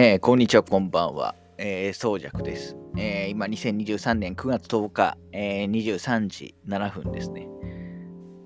[0.00, 1.34] えー、こんにちは、こんばんは。
[1.56, 2.76] えー、宗尺です。
[2.96, 7.48] えー、今、2023年9月10日、えー、23時7分ですね。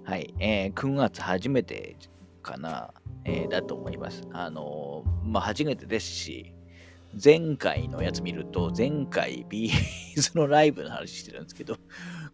[0.02, 0.32] はい。
[0.38, 1.98] えー、9月初めて
[2.42, 2.95] かな、
[3.27, 4.23] えー、だと思います。
[4.32, 6.54] あのー、まあ、初めてですし、
[7.23, 11.77] 前回のやつ見ると、前回ビーズのライブの話してるんですけど、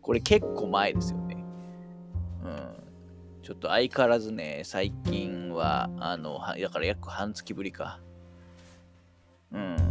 [0.00, 1.44] これ結構前ですよね。
[2.44, 3.42] うん。
[3.42, 7.98] ちょっと相変わらずね、最近は、あの、だから約半月ぶりか。
[9.52, 9.88] うん。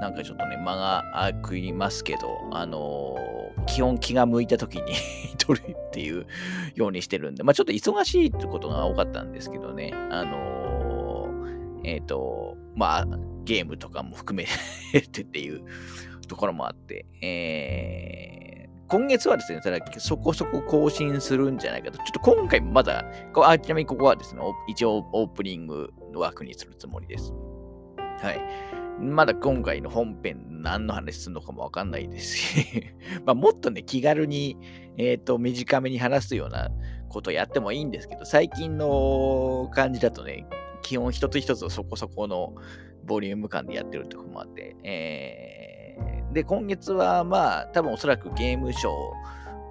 [0.00, 4.94] なんかちょっとね、間が空きますけど、あのー、基本気が向いた時に
[5.38, 6.26] 撮るっていう
[6.74, 13.06] ようにしてるんで、まあちょっと忙しいってことが多かったんですけどね、あのー、えっ、ー、と、まあ
[13.44, 14.46] ゲームとかも含め
[15.02, 15.62] て っていう
[16.28, 21.98] ところもあって、えー、今月はですね、ただそこそこ更新するんじゃないかと。
[21.98, 23.04] ちょっと今回まだ、
[23.34, 27.34] あちなみにここはですね、一応オープニング枠にするつもりです。
[28.20, 28.40] はい。
[29.00, 32.92] まだ今回の本編何の話するのかもわかんないですし
[33.24, 34.58] まもっとね、気軽に、
[34.98, 36.70] えっ、ー、と、短めに話すような
[37.08, 40.46] ことやってもいいんですけど、最近の感じだとね、
[40.82, 42.54] 基本一つ一つそこそこの
[43.04, 48.90] ボリューム感でやってるとこもあって、えー、で、今月はまあ、多分おそらくゲームショ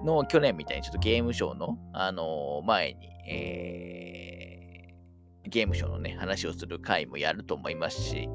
[0.02, 4.29] ーの去年みたいにちょっとゲームショーの、あのー、前に、えー
[5.50, 8.28] ゲームショーのね、話をする回もやると思いますし、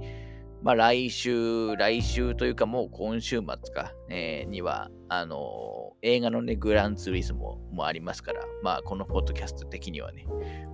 [0.62, 10.26] まあ来週、来週というかもう今週末か、えー、には、あのー、映画のね、グランツーリスモもありますから、まあこのポッドキャスト的にはね、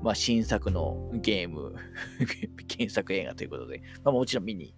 [0.01, 1.75] まあ新作のゲーム
[2.69, 4.75] 検索映画ということで、まあもちろん見に、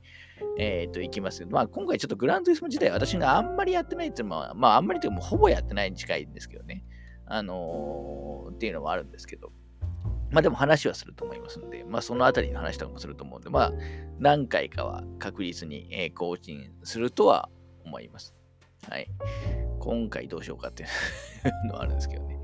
[0.58, 6.84] えっ、ー、と、行きますけど、まあ今回ちょっとグランツーリスモ自体私があんまりやってないっていうのは、まああんまりというかもうほぼやってないに近いんですけどね、
[7.28, 9.52] あのっていうのもあるんですけど、
[10.34, 13.74] まあでも話はすると思いますので、まあそのあたりの話とかもすると思うんで、まあ
[14.20, 17.50] 何回かは確実に、え、更新するとは
[17.86, 18.34] 思います。
[18.90, 19.08] はい。
[19.80, 20.86] 今回どうしようかってい
[21.66, 22.40] うのはあるんですけどね。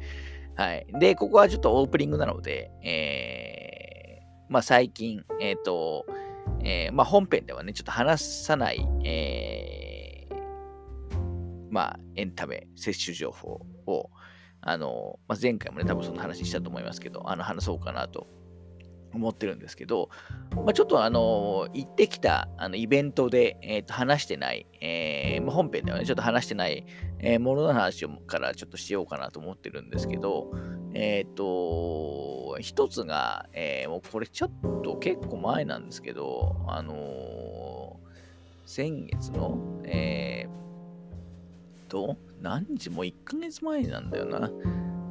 [0.55, 0.85] はい。
[0.99, 6.05] で、ここはちょっとオープニングなので、えー、まあ最近、えっ、ー、と、
[6.61, 10.35] えー、まあ本編ではね、ちょっと話さない、えー、
[11.71, 14.11] まあエンタメ、摂取情報を、
[14.61, 18.27] あの、まあ、前回もね、多分その話したと思いますけど、あの、話そうかなと
[19.13, 20.09] 思ってるんですけど、
[20.55, 26.85] まあ、ちょっとあの、行ってきたあのイベントで、えー、と話してない、えー、まあ、本編ではね、ちょっと話してない、
[27.19, 30.51] えー、ものの話をからちょっとしようかなと思ってるんですけど、
[30.93, 34.51] えっ、と、一つが、えもうこれちょっ
[34.83, 37.99] と結構前なんですけど、あの
[38.65, 40.49] 先月の、えー、
[41.89, 44.49] と、何日も1ヶ月前なんだよな。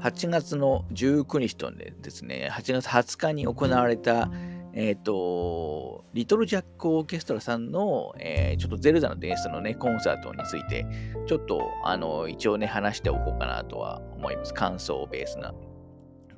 [0.01, 4.31] 8月の19日とですね、8月20日に行われた、
[4.73, 10.87] えっ、ー、と、リトルジャックオーケストラさんの、えー、ちょっとゼルダの伝説のね、コンサートについて、
[11.27, 14.55] ちょっと、あの、一応ね、話しておこうかなとは思います。
[14.55, 15.53] 感想ベースな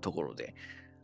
[0.01, 0.55] ところで。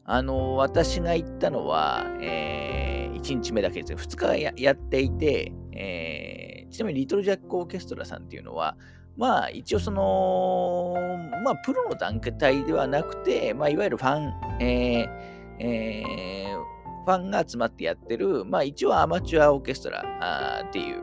[0.05, 3.97] あの、私が行ったのは、えー、1日目だけですね。
[3.97, 8.77] 2日ややっていて、えー、ちなみにリトルジャックオーケストラさんっていうのは、
[9.17, 10.95] まあ一応その、
[11.45, 21.03] まあプロの段階ではなくて、まあいわゆるファン、えーえー、ファンが集まってやってる、まあ一応アマチュアオーケストラっていう、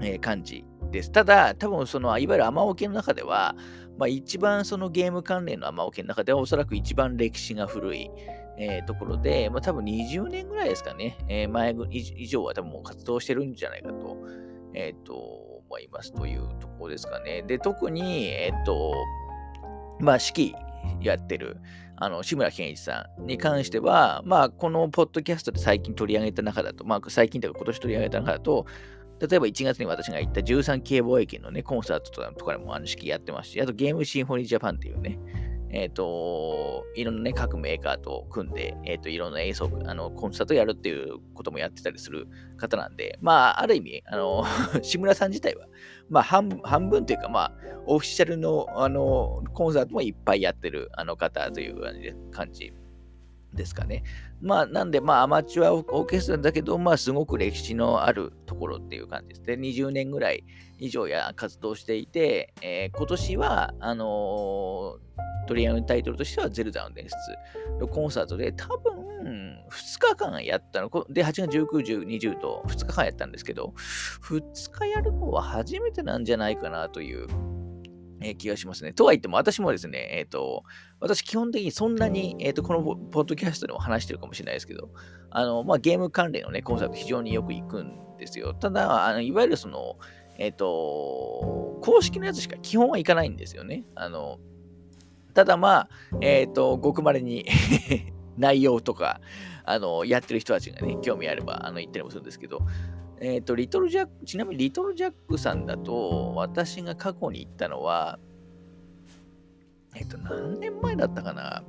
[0.00, 1.12] えー、感じです。
[1.12, 3.54] ただ、多分その、いわゆるアマオケの中では、
[3.98, 8.10] まあ一番そのゲーム関連のアマオケの中ではおそらく一番歴史が古い、
[8.56, 14.16] えー、ところで、まあ多分20年ぐらいですかね、えー、前以上は多分もう活動してるんじゃないかと、
[14.74, 17.42] えっ、ー、と、思いますというところですかね。
[17.42, 18.94] で、特に、えっと、
[20.00, 21.58] まあ、指揮やってる、
[21.96, 28.66] あの、志村けんいちさんに関しては、まあ、このポッドキャストで最近取り上げた中だと、まあ、最近というか今年取り上げた中だと、
[29.20, 35.18] 例えば1月に私が行った13系貿易のね、コンサートとかでもあの指揮やってますし、あとゲームシンフォニージャパンっていうね、
[35.70, 42.26] えっ、ー、と、いろんなね、各メーカーと組んで、えっ、ー、と、いろんな演奏、あの、コンサートやるっていうこともやってたりする
[42.56, 44.44] 方なんで、まあ、ある意味、あの、
[44.82, 45.66] 志村さん自体は、
[46.08, 47.52] まあ半、半分というか、まあ、
[47.86, 52.72] オフィシャルの、あの、コンサートもいっぱいやってる、あの方という感じ
[53.54, 54.04] ですかね。
[54.40, 59.42] まあ、なんで、まあ、アマチュアオーケストラだけど、まあ、すごく歴史のあるところっていう感じです。
[59.42, 60.44] で、20年ぐらい
[60.78, 65.08] 以上や活動していて、えー、今年は、あのー
[65.48, 67.16] 取り上げるタイトルとしては、ゼルダの伝説
[67.80, 68.98] のコンサートで、多分、
[69.70, 70.90] 2日間やったの。
[71.08, 73.72] で、8月19、10、20と2日間やったんですけど、
[74.22, 77.26] 2日やるのは初めてなんじゃないかなという
[78.20, 78.92] えー、気がしますね。
[78.92, 80.64] とは言っても、私もですね、えっ、ー、と、
[81.00, 84.90] 私基本的にそんなに、えっ、ー、と、このポッドキャストでも話してるかもしれないですけど、
[85.30, 88.54] あの、まあ、ゲーム関連のね、コンサート非常によく行くんですよ。
[88.54, 89.96] ただ、あのいわゆるその、
[90.38, 93.84] えっ、と、公式のやつしか基本は行かないんですよね。
[93.94, 94.38] あの、
[95.34, 95.88] ただまあ、
[96.20, 97.46] えっ、と、ごくまれに
[98.38, 99.20] 内容とか、
[99.64, 102.60] あの、やってる人たちがね、興味あれば、あの、言ったりもするんですけど、
[103.20, 108.18] えっ、ー、と、リトルジャック、ちなみにリトルジャックさんだと、私が過去に行ったのは、
[109.94, 111.64] えっ、ー、と、何年前だったかな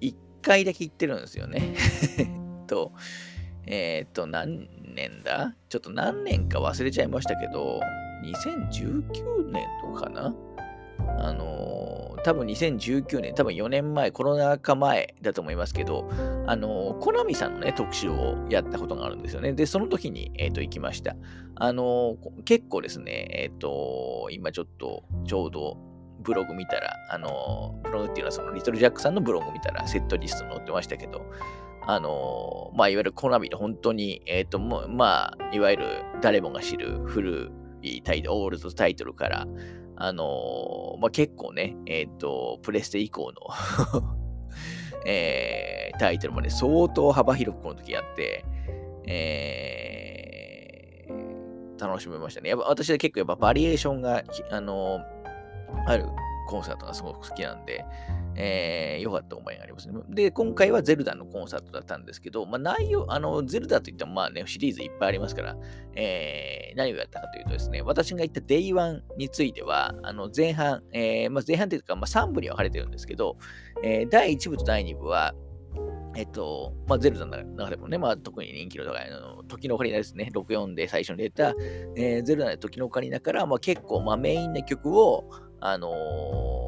[0.00, 1.74] ?1 回だけ行ってるんですよね。
[2.66, 2.92] と、
[3.66, 5.54] えっ、ー、と、何年だ？
[5.68, 7.80] ちょっと何年か忘れちゃいましたけど、
[8.24, 10.34] 2019年とかな？
[11.18, 11.83] あの、
[12.24, 16.10] 多分2019年、多分4年前、コロナ禍前だと思いますけど、
[16.46, 19.52] あの、コナミさんのね、特集をやったことがあるんですよね。
[19.52, 21.14] で、その時に、えっ、ー、と、行きました。
[21.56, 25.76] あの結構ですね、えっ、と、今ちょっと、ちょうど、
[26.20, 31.20] ブログ見たら、あのブログっていうのはそのリトルジャックさんのブログ見たらセットリスト載ってましたけど、
[31.86, 39.46] あのまあ、いわゆるコナミで本当に、えっ、と、まあ、いわゆる誰もが知る古いタイトル、オールドタイトルから、
[39.96, 43.34] あのー、まあ、結構ね、えっ、ー、と、プレステ以降の
[45.06, 48.44] えー、タイトルもね、相当幅広くこの時やって、
[49.06, 52.50] えー、楽しめましたね。
[52.50, 55.00] やっぱ私は結構やっぱバリエーションが、あの
[55.86, 56.06] ある
[56.48, 57.84] コンサートがすごく好きなんで、
[58.36, 59.94] えー、良かった思いがありますね。
[60.10, 65.56] で、今回はゼルダのコンサートだったんですけど、まあ、内容、あの、ゼルダといってもまあね、シリーズいっぱいありますから、
[65.94, 73.36] えー、何をやったかというとですね、私が言った Day1 については、あの、前半、えー、まあ、前半というか、まあ、3部に分かれてるんですけど、
[73.82, 75.34] えー、第1部と第2部は、
[76.16, 81.54] えっと、まあ、ゼルダの中でもね、まあ、特に人気の高いの、時のオカリナですね、64で最初に出た、
[81.96, 85.28] えー、ゼルダの時のオカリナから、まあ、結構、まあ、メインな曲を、
[85.60, 86.63] あのー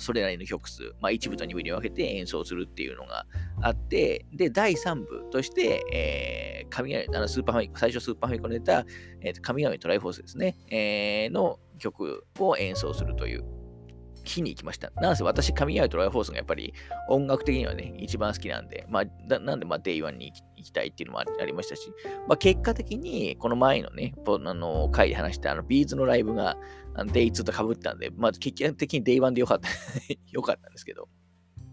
[0.00, 3.26] それなりの曲数、まあ、1部と2部に分けて演奏するっていうのが
[3.62, 8.84] あって、で、第3部として、えー、神、あのスーパーファミ最初スーパーファミコンで出た、
[9.20, 13.44] えー、神々トライフォースですね、えー、の曲を演奏するという
[14.28, 14.92] 日に行きました。
[14.96, 16.74] なんせ私、神々トライフォースがやっぱり
[17.08, 21.90] 音楽的にはね、一番好きなんで、まあ、なんで、まあ、 Day One に行きたいっていうのもありましたし、
[22.28, 26.56] まあ、結果的に、この前のね、あの回で話したあのビーズのライブが、
[26.98, 29.68] あの Day 2と被ったんで、まあ、結果的に Day One でよかった、
[30.32, 31.08] よかったんですけど、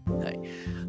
[0.08, 0.38] はい。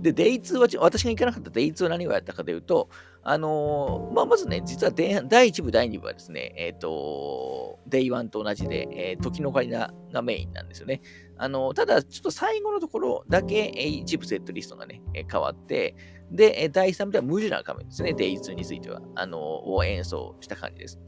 [0.02, 2.90] で、デイ2は、私が行かなかったデイ2は何をやったかというと、
[3.24, 11.02] あのー、まあ、まずね、実は第1部、第2部はですね、えっ、ー、と、デイ1と同じで、えー、時のオカリナがメインなんですよね。
[11.38, 15.96] あのー、ただ、ちょっと最後のところだけ、え一部セットリストがね、え変わって、
[16.32, 21.00] で、第3部では無地な仮面ですね、デイ2については、あのを演奏した感じです。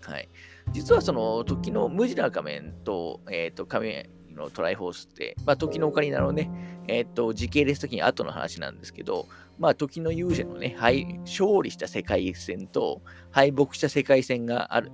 [0.00, 0.28] はい。
[0.72, 6.50] 実はその時の無地な仮面と、えっ、と、仮面のトライフォースって、まあ、時のオカリナのね、
[6.88, 9.26] えっ、と、時系列的に後の話なんですけど、
[9.58, 14.92] まあ、時の勇者のね、勝利した世界戦と敗北した世界戦がある、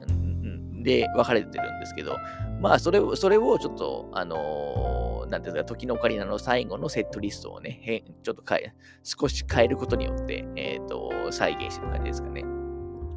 [0.83, 2.17] で分かれてるんですけど、
[2.61, 12.43] まあ、それを、それをちょっと、あのー、なんですか、時のオカリナの最後のセットリストをね、ちょっと変え、少し変えることによって、えっ、ー、と、再現してる感じですかね。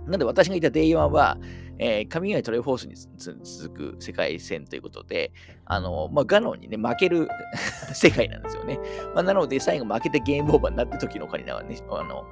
[0.07, 1.37] なんで私が言った Day1 は、
[1.79, 2.95] えー、神々トレフォースに
[3.43, 5.31] 続く世界戦ということで、
[5.65, 7.27] あの、まあ、ガノンにね、負ける
[7.93, 8.79] 世界なんですよね。
[9.13, 12.25] まあ、なので、最後負けてゲームオーバーになって時のオカリナはね、あの、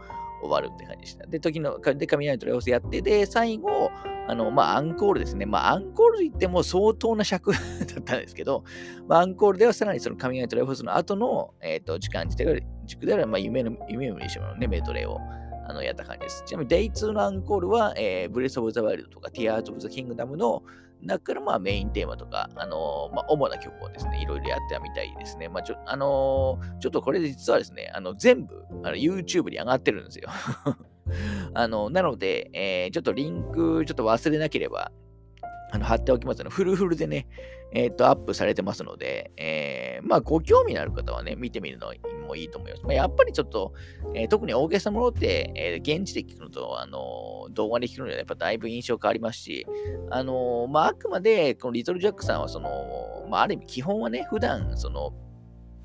[0.43, 1.25] 終わるって感じでした。
[1.25, 3.91] で、時の、で、神々トレフォースやって、で、最後、
[4.27, 5.45] あの、まあ、アンコールですね。
[5.45, 7.57] まあ、アンコールといっても相当な尺 だ
[7.99, 8.63] ったんですけど、
[9.07, 12.53] まあ、アンコールではさらにその神々トレフォースの後の、えっ、ー、と、時間自体が
[12.85, 15.19] 軸では、まあ、夢の、夢を見てしまうね、メドレーを。
[15.67, 16.43] あのやった感じです。
[16.45, 20.63] ちなみに Day2 のアンコールは、えー、ブレス・オブ・ザ・ワイルドとか Tears of the Kingdom の
[21.01, 25.49] 中からまあメインテーマとか、あのー、まあ、主な曲をですね、いろいろやってみたいですね。
[25.49, 30.29] まあ、ちょ、あのー、ちょっとこれ実はですね、あの全部あの YouTube に上がってるんですよ。
[31.53, 34.91] あの、なので、えー、ちょっとリンクちょっと忘れなければ、
[35.73, 37.25] あの貼っておきますのフルフルでね、
[37.71, 41.91] えっ、ー、と、アップされてますので、えー、まあ、ご興味のある方はね、見てみるの
[42.27, 42.83] もいいと思います。
[42.83, 43.73] まあ、やっぱりちょっと、
[44.13, 49.65] えー、特に大げさなものって、えー、現地で聞くのと、あの動画で聞くのではやっぱだいぶ印象変わりますし、
[50.11, 55.11] あのまあ、あくまで、このリトルジャックさんは、その、まあ、ある意味基本はね、普段、その、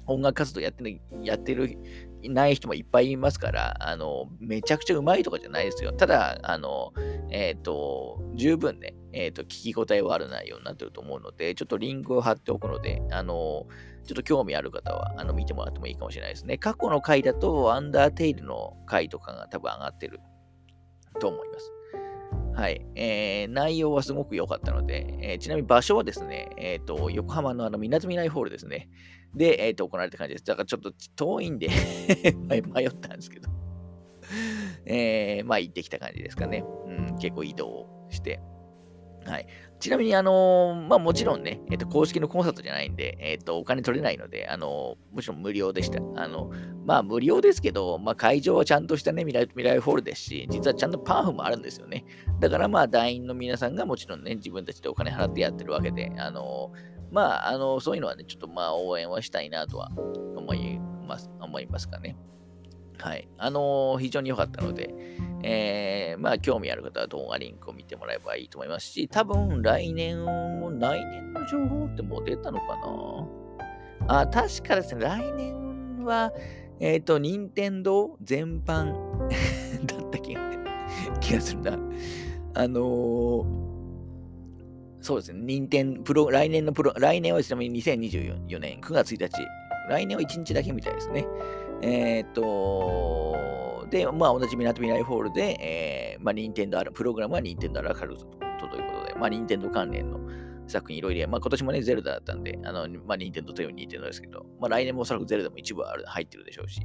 [0.07, 1.79] 音楽活動やってる、やってる
[2.25, 5.93] ない人もいっぱいいますから、あの、めちゃくちゃうまいとかじゃないですよ。
[5.93, 6.93] ただ、あの、
[7.31, 13.67] えっ、ー、と、十分ね、えっ、ー、と、聞き応えはある内容になってると思うので、ちょっとリンクを貼っておくので、あの、
[14.05, 16.59] ちょっと興味ある方は、あの、見てもらってもいいかもしれないですね。
[16.59, 20.21] 過去の回だと、アンダーテイルの回とかが多分上がってる
[21.21, 21.73] と思います。
[22.55, 22.85] はい。
[22.97, 28.89] えー、内容はすごく良かったので、えー、ちなみに場所はですね、えっ、ー、と、横浜のあの、みなとみらいホールですね。
[29.35, 30.45] で、えっ、と、行われた感じです。
[30.45, 31.69] だからちょっと遠いんで
[32.49, 33.49] 迷ったんですけど
[34.85, 36.65] えー、まあ行ってきた感じですかね。
[36.87, 38.41] うん、結構移動して。
[39.29, 39.47] はい。
[39.79, 45.99] ちなみに、あのー、まあもちろんね、えっ、と、公式のコンサートじゃないんで、えっ、と、お金取れないので、あのもちろん無料でした。
[46.17, 46.51] あの、
[46.87, 52.05] まあ無料ですけど、まあ会場はちゃんとしたね、未来未来ホールですし、実はちゃんとパンフもあるんですよね。
[52.41, 56.73] だからまあ団員の皆さんがもちろんね、自分たちでお金払ってやってるわけで、あの
[57.11, 59.91] まあ、あの、そういうのはね、ちょっとまあ応援はしたいなとは
[60.37, 62.17] 思います、思いますかね。
[62.99, 63.29] はい。
[63.39, 64.93] あのー、非常に良かったので、
[65.43, 72.77] えー、まあ、興味ある方は動画リンクを見てもらえばいいと思いますし、多分来年も、来年の情報ってもう出たのか
[74.09, 74.21] な？
[74.21, 76.33] あ、確かですね、来年は、
[76.81, 78.93] えっ、ー、と、任天堂全般
[79.87, 80.41] だった気が
[81.21, 81.79] 気がするな。
[82.55, 83.45] あのー、
[85.01, 89.47] そうですね、任天プロ、来年のプロ、来年はちなみに2024年9月1日、
[89.89, 91.25] 来年は1日だけみたいですね。
[91.83, 98.27] えっ、と、で、まあ、同じみなとみらいホールで、えー、まあ、任天堂ある、プログラムは任天堂アラカルト
[98.69, 100.21] ということで、まあ、任天堂関連の
[100.67, 106.83] 作品いろいろ、まあ、今年もね、ゼルダだったんで、あの、まあ、任天堂という任天堂ですけど、まあ、来年もおそらくゼルダも一部ある入ってるでしょうし、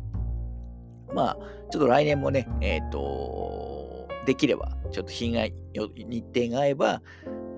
[1.13, 1.37] まあ、
[1.71, 7.01] ちょっと来年もね、えっ、と、できれば、ちょっと日が、日程が合えば、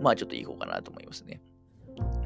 [0.01, 1.42] まあ、ちょっと行こうかなと思いますね。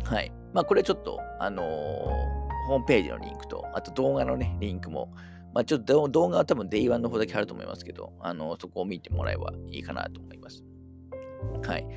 [0.06, 0.32] はい。
[0.54, 2.39] まあ、これちょっと、あのー
[2.70, 5.12] ホームページのリンクと、あと動画のね、リンクも、
[5.56, 10.64] まあ、ちょっと動画は多分 Day1 の方だけあると思いますけど、あの、そこを見てもらえばいいかなと思います。
[11.66, 11.88] はい。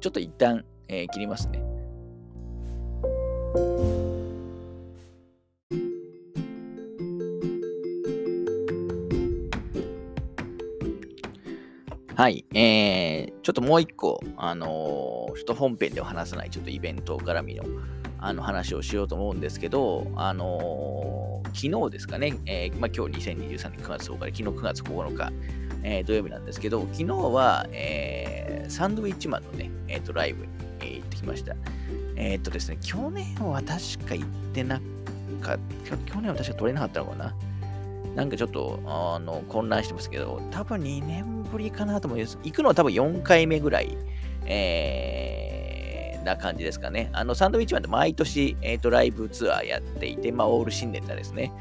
[0.00, 1.60] ちょっと一旦、えー、切りますね。
[12.14, 12.44] はい。
[12.54, 17.64] えー、ちょっともう一個、あのー、ちょっと本編では話さない、ちょっとイベント絡みの
[18.20, 25.32] あの話をしようと思うんですけど、あのー、昨日ですかね、えー、まあ、今日2023年9月10日で、昨日9月9日、
[25.82, 31.54] えー、土曜日なんですけど、昨日は、えサンドウィッチマンのね、えーと、ライブに、行ってきました。
[32.16, 34.80] えっ、とですね、去年は確か行ってな
[35.40, 37.34] かった、去年は確か撮れなかったのかな？
[38.14, 42.38] なんかちょっと、あの、混乱してますけど、多分2年ぶりかなと思います。
[42.42, 43.96] 行くのは多分4回目ぐらい、
[44.46, 45.49] えー、
[46.24, 47.10] な感じですかね。
[47.12, 51.52] あの、サンドウィッチマンって毎年、えっ、ー、と、ライブツアーやっていて、まあ、オール新ネタですね。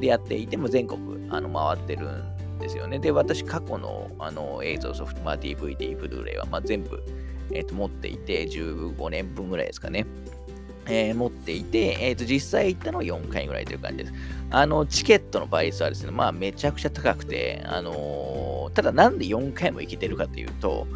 [0.00, 2.98] で、やっていても全国、あの、回ってるんですよね。
[2.98, 7.02] で、私、過去の、あの、映像ソフト、まあ、DVD、ブルーレイは、まあ、全部、
[7.52, 10.06] えっ、ー、と、持っていて、15年分ぐらいですかね。
[10.88, 14.12] えー、持っていて、えー、と実際行ったのは4回ぐらいという感じです。
[14.50, 20.86] あの、チケットの倍率はですね、まあめちゃくちゃ高くて、あのー、ただなんで4回も行けてるかというと、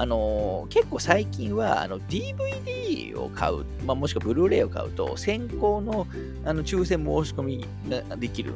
[0.00, 6.06] あの、結構最近はあの DVD を買う、まあ、もしくはブルーレイを買うと、先行の
[6.42, 8.54] あの抽選申し込みができる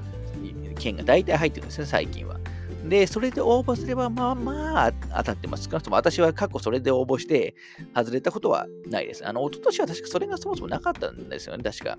[0.79, 2.41] 券が大体入ってるんですね、最近は。
[2.89, 5.65] で、それで応募すれば、まあまあ当たってます。
[5.65, 7.55] 少なくとも私は過去それで応募して
[7.95, 9.29] 外れたことはないです。
[9.29, 11.99] あの、一昨年は確かそれがそもそもなかったんですよね、確か。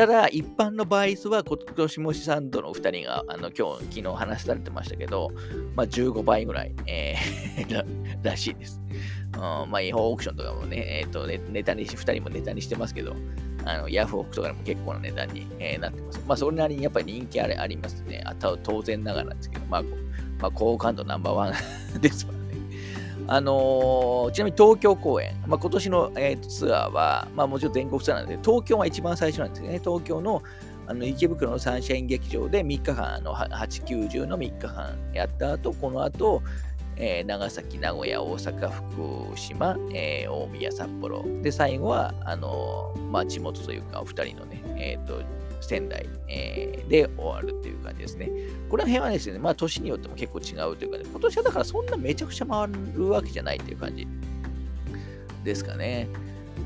[0.00, 5.30] ただ、一般の倍率は今年も資産度の2人があの今日、昨日話されてましたけど、
[5.76, 7.84] まあ、15倍ぐらい、えー、
[8.24, 8.80] らしいです。
[9.34, 13.14] うん、まあ、違法オークションとかもね、えーと、ネネタにし、2人もネタにしてますけど、
[13.66, 16.24] あのヤフオクとかでも結構な値段に、えー、なってます。
[16.26, 18.22] まあ、それなりにやっぱり人気あれありますね。
[18.24, 21.54] あと当然ながらですけど、まあ、まあ、好感度ナンバーワン
[22.00, 22.39] ですわ
[23.32, 29.78] あのー、ちなみに東京公演、まあ、今年の、えー、ツアーは、まあ、もちろん全国ツアーなんで、東京が一番最初なんですね。
[29.78, 30.42] 東京の
[30.88, 36.42] あの池袋のサンシャイン劇場で3日間、あの8、90の3日間やった後、この後、
[36.96, 41.24] えー、長崎、名古屋、大阪、福島、えー、大宮、札幌。
[41.42, 45.22] で、最後は、あのー、まあ、地元というか、お二人のね、えっ、と、
[45.60, 48.30] 仙台、えー、で終わるっていう感じですね。
[48.68, 54.06] この辺はですね、まあ年によっても結構違うというかね、今年はだからそんなめちゃくちゃ回るわけじゃないっていう感じ
[55.44, 56.08] ですかね。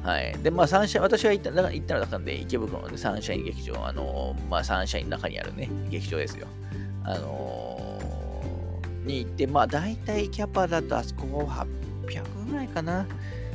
[0.02, 0.36] はい。
[0.42, 6.46] で、まあ、サンシャイン、私が行った行ったのだったんで、池袋の、ね、サンシャイン劇場、あのー、まあ、サンシャインの中にあるね、劇場ですよ。
[7.04, 11.26] あのー、に行って、まあ、大体キャパだとあそこ
[12.06, 13.06] 800ぐらいかな。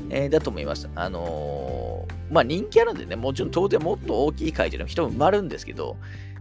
[0.09, 0.89] えー、だと思います。
[0.95, 5.97] あのー、まあ人気あるんでね、もちろん当然もっと大きい会場でも人も埋まるんですけど、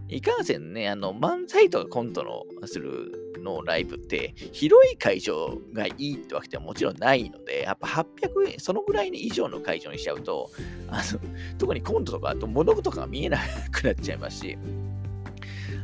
[0.09, 10.49] いかんせんね、あの、漫才とかコントのするのライブって、広い会場がいいってわけではもちろんないので、やっぱ800円、そのぐらいに以上の会場にしちゃうと、
[10.87, 11.19] あの、
[11.59, 13.37] 特にコントとか、あと物事とかが見えな
[13.71, 14.57] くなっちゃいますし、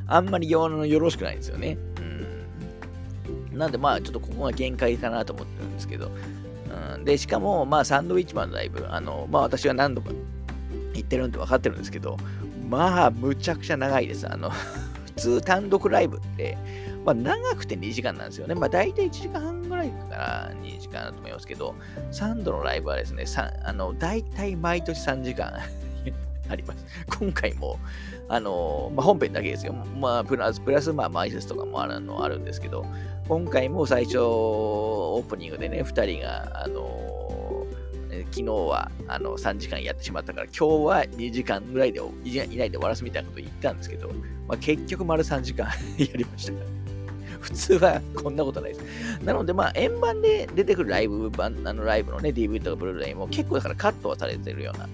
[0.07, 1.77] あんまりよろしくないんですよね。
[3.51, 3.57] うん。
[3.57, 6.09] なんでまあちょっとここが限界かなと思ってるんですけど、
[6.95, 10.11] うん、で、しかもまあサンドウィッチマンのライブ、あの、まあ私は何度か
[10.93, 12.17] 行ってるんで分かってるんですけど、
[12.69, 14.31] まあむちゃくちゃ長いです。
[14.31, 14.49] あの
[15.05, 16.57] 普通単独ライブって、
[17.05, 18.55] まあ、長くて2時間なんですよね。
[18.55, 21.75] まあ、大体1時間半ぐらいから2時間だと思いますけど、
[22.11, 23.23] 3度のライブはですね、
[23.63, 25.53] あの大体毎年3時間
[26.49, 26.85] あります。
[27.17, 27.79] 今回も、
[28.27, 29.73] あのまあ、本編だけですよ。
[29.73, 32.85] まあ、プラス、プラス、まあ、マイセスとかもあるのあるんですけど、
[33.27, 37.05] 今回も最初、オープニングでね、2人が、あの
[38.31, 44.09] 昨日はあの3時間やってしまったから、今日は2時間ぐらいでいないで終わらすみたいなこと言ったんですけど、
[44.47, 45.67] まあ、結局丸3時間
[45.97, 46.53] やりました。
[47.41, 49.23] 普通はこんなことないです。
[49.23, 54.89] なので、まあ、円盤で出てくるライブ版、あのライブのね、DVD とかブルーレイも結構だからカットはされてるような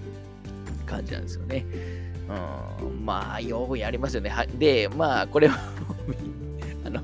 [0.84, 1.64] 感じなんですよね。
[2.80, 4.30] うん、まあ、ようやりますよね。
[4.30, 5.58] はで、まあ、これは
[6.84, 7.00] あの、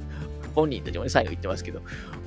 [0.54, 1.80] 本人たちも、最後言ってますけど、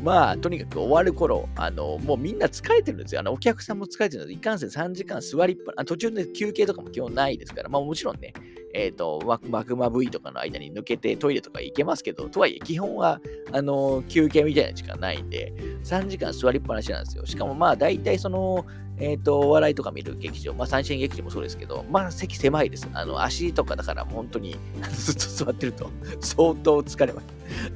[0.03, 3.21] まあ、とにかく終わる頃、あの、もうみんな疲れてるんですよ。
[3.21, 8.33] あの、お客さんも疲れてるので、いかんせん3時間座りっぱな、途中で休憩とかも基本ないですから、まあもちろんね、
[8.73, 13.19] えっ、ー、と、マグマ V とかの間に抜けてトイレとか行けますけど、とはいえ、基本は、
[13.51, 15.53] あの、休憩みたいな時間ないんで、
[15.83, 17.25] 3時間座りっぱなしなんですよ。
[17.25, 18.65] しかもまあ、大体その、
[19.01, 22.87] えっ、ー、と、お笑いとか見る劇場、まあ、三線劇場もそうですけど、まあ、席狭いです。
[22.93, 24.55] あの、足とかだから本当に
[24.93, 25.89] ずっと座ってると
[26.19, 27.25] 相当疲れます。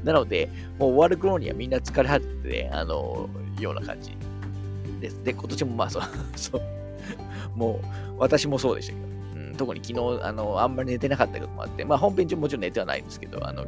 [0.03, 3.29] なので、もう終わる頃にはみんな疲れ果てて、あの、
[3.59, 4.15] ような感じ。
[4.99, 5.23] です。
[5.23, 6.03] で、今年もまあ、そう、
[6.35, 6.61] そう、
[7.55, 7.85] もう、
[8.17, 13.65] 私もそうでしたけど、うん特に昨日、あの、あんまり寝てなかったこともあって、まあ本編中もちろん寝てはないんですけど、あの、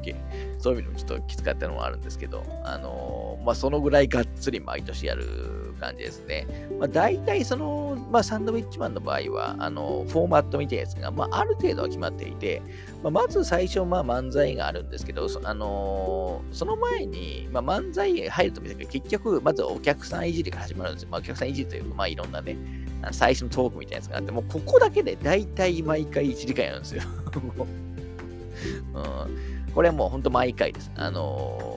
[0.60, 6.48] そういう意味でもちょっときつかったのもあるんですけど、あの、まあそのぐらいがっつり毎年やる感じですね。
[6.80, 12.62] まあ大体その、まあサンドウィッチマンの場合は、あの、フォーマットみたいなやつが、まあある程度は決まっていて、
[13.04, 21.10] まあ、まず最初、まあ漫才があるんですけど、あのその前に、まあ漫才入ると見たけど、結局、まずお客さんいじりが始まるんですよ。
[21.12, 22.58] まあお客さんいじりというか、まあいろんなね、
[23.12, 27.04] 最初のトークみたいなやつがあって、もうここだけで大体毎回1時間やるんですよ。
[28.94, 30.92] うん、これはもう本当毎回です。
[30.96, 31.77] あのー、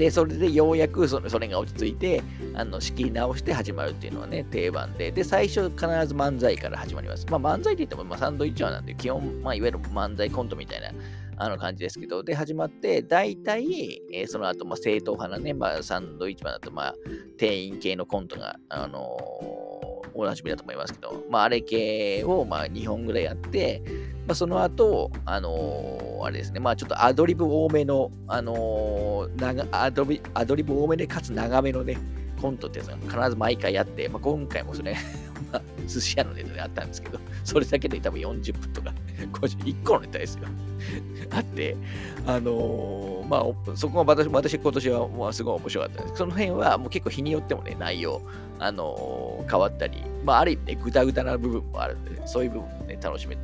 [0.00, 2.22] で、それでようやくそれが落ち着いて、
[2.54, 7.26] あの仕切り直して始まるっていうのはね、定番で、で、最初必ず漫才から始まります。
[7.28, 10.88] まあ漫才って言っても、まあ、サンドイッチマンなんで、基本、まあいわゆる漫才コントみたいな
[11.36, 16.94] あの感じですけど、で、始まって、大体、えー、その後、まあ、正統派なね、まあ、サンドイッチマンだと、まあ、
[17.36, 23.82] 店員系のコントが、あのー、おなじみだと思いますけど、まあ、あれ系を、まあ、2本ぐらいやって、
[24.30, 31.98] まあ、その後、あのー、あれですね、まあ、ちょっとアドリブ多めの、あのー、アドリアドリブ多めで、かつ長めのね、
[32.40, 34.96] コントってやつが必ず毎回やって、まあ、今回もそれ
[35.50, 40.44] まあ、寿司屋のネタであったんですけど、それだけで多分40分とか、1個のネタですよ。
[41.34, 41.76] あって、
[42.24, 48.22] あのー、まあ、そこは私、私今年はまあすごい面白かったんですその辺はもう結構日によってもね、内容、
[48.60, 53.36] あのー、変わったり、まあ、ある意味ね、ぐたぐたな部分もあるんで、そういう部分もね、楽しめ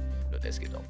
[0.47, 0.83] るんですけど、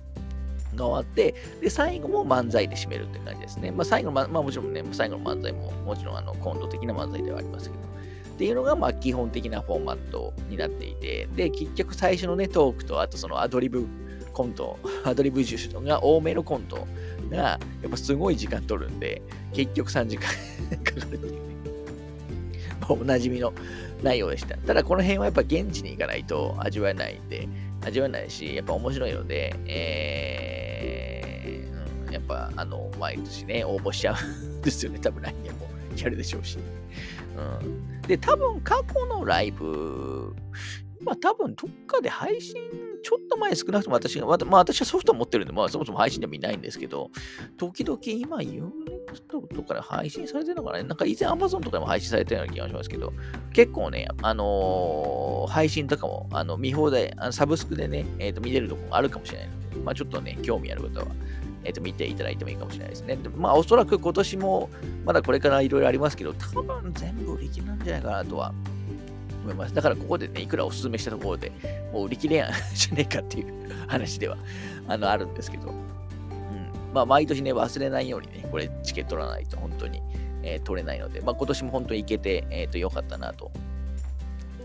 [0.77, 3.71] が終わって、で、最後も漫才で締めるって感じですね。
[3.71, 7.83] まあ、最後の、まあ、もちろんね、最後の漫才も、もちろんあのコント的な漫才ではありますけど、
[8.37, 13.87] っていうのが、まあ、基本的なフォーマットになっていて、で、結局最初のね、トークと、あとそのアドリブ
[14.33, 16.87] コント、アドリブ重視が多めのコント
[17.31, 19.23] が、やっぱすごい時間取るんで、
[19.55, 20.29] 結局3時間
[20.85, 21.38] かかるっていうね。
[22.83, 23.55] まあ、おなじみの
[24.03, 24.59] 内容でした。
[24.59, 27.49] ただ、この辺はやっぱ現地に行かないと味わえないんで、
[27.87, 34.16] 味わえないし、やっぱ面白いので、えー、うん、やっぱ、あの、毎年ね、応募しちゃう
[34.59, 34.99] んですよね。
[34.99, 36.59] 多分来年もやるでしょうし。
[37.37, 40.35] うん、で、多分過去のライブ、
[41.01, 42.57] まあ多分どっかで配信、
[43.07, 47.12] ちょっと前少なくとも私が、まあ私はソフト持ってるんで、まあそもそも配信でもいないんですけど、
[47.57, 50.83] 時々今 Unext とかで配信されてるのかな？
[50.83, 53.12] なんか以前 Amazon とかでも配信されてるような気がしますけど、
[53.53, 61.07] 結構ね、あのー、配信とかも、あの、見放題、あのサブスクでね、え、ー、と、見れるとこもあるかもしれないので、まあちょっとね、興味ある方は、
[61.62, 63.14] えー、と見ていただいてもいいかもしれないですね。
[63.14, 64.69] でまあ、おそらく今年も、
[65.05, 68.53] まだこれからいろいろありますけど、多分全部売り切れなんじゃないかなとは
[69.47, 69.75] 思います。
[69.75, 71.53] だからここでね、いくらお勧めしたところで
[71.93, 74.37] もう売り切れやん じゃねえかっていう話では
[74.89, 75.75] あのあるんですけど、うん。
[76.93, 80.03] まあ、毎年ね、忘れないようにね、これチケット取らないと本当に、
[80.43, 83.51] えー、取れないので、まあ、今年も本当に行けて、え、ー、と、良かったなと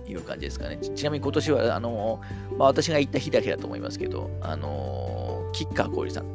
[0.08, 0.78] いう感じですかね。
[0.78, 6.26] ちなみに今年は、あのー、まあ、私が行った日だけだと思いますけど、あのー、キッカー氷さん、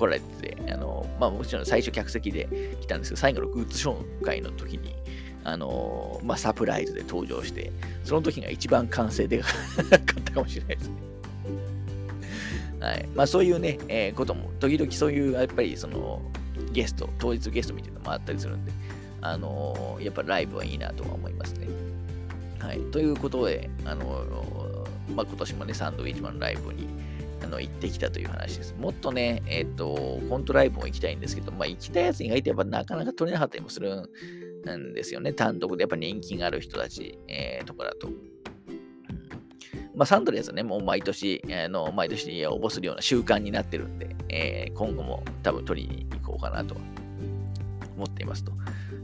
[0.00, 4.94] 来られてて、あのまあ、もちろん最初客席で来たんですけど、最後のグッズ紹介の時に、
[5.42, 7.72] あのまあ、サプライズで登場して、
[8.04, 9.46] その時が一番完成で か
[9.96, 10.94] ったかもしれないですね。
[12.80, 13.08] はい。
[13.14, 16.22] まあ、そういうね、えー、ことも、時々そういう、やっぱり、その、
[16.72, 18.72] ゲスト、当日ゲストみたいなのもあったりするんで、
[19.20, 21.68] あの、やっぱライブはいいなとは思いますね。
[22.58, 22.80] はい。
[22.90, 24.24] ということで、あの、
[25.14, 26.86] まあ、今年もね、サンドウィッチマンライブに
[27.42, 28.74] あの行ってきたという話です。
[28.78, 34.08] もっとね、えっ、ー、と、コントライブも行きたいんですけど、まあ、行きたいやつ意外とやっぱなかなか取れなかったりもするん
[34.76, 35.32] んですよね。
[35.32, 38.08] 単独でやっぱ人気がある人たち、えー、とかだと。
[39.94, 46.74] まあ、サンドレーズはね、もう毎年、あの毎年応募するような習慣になってるんで、えー、今後も多分取りに行こうかなと
[47.96, 48.52] 思っていますと。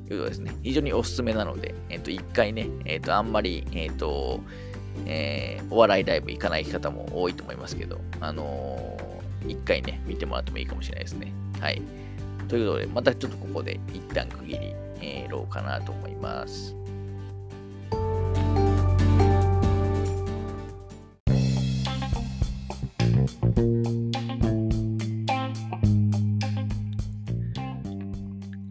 [0.09, 0.53] いうことですね。
[0.62, 4.40] 非常におすすめなので、えっ、ー、と、一回ね、えっ、ー、と、あんまり、えっ、ー、と、
[5.05, 8.97] えお笑いライブ行かない方も多いと思いますけど、あの
[9.47, 11.33] 一回ね、見てもらってもいいかもしれないですね。
[11.61, 11.83] はい。
[12.49, 16.77] ということで、またちょっとここで一旦区切り、えー、ろうかなと思います。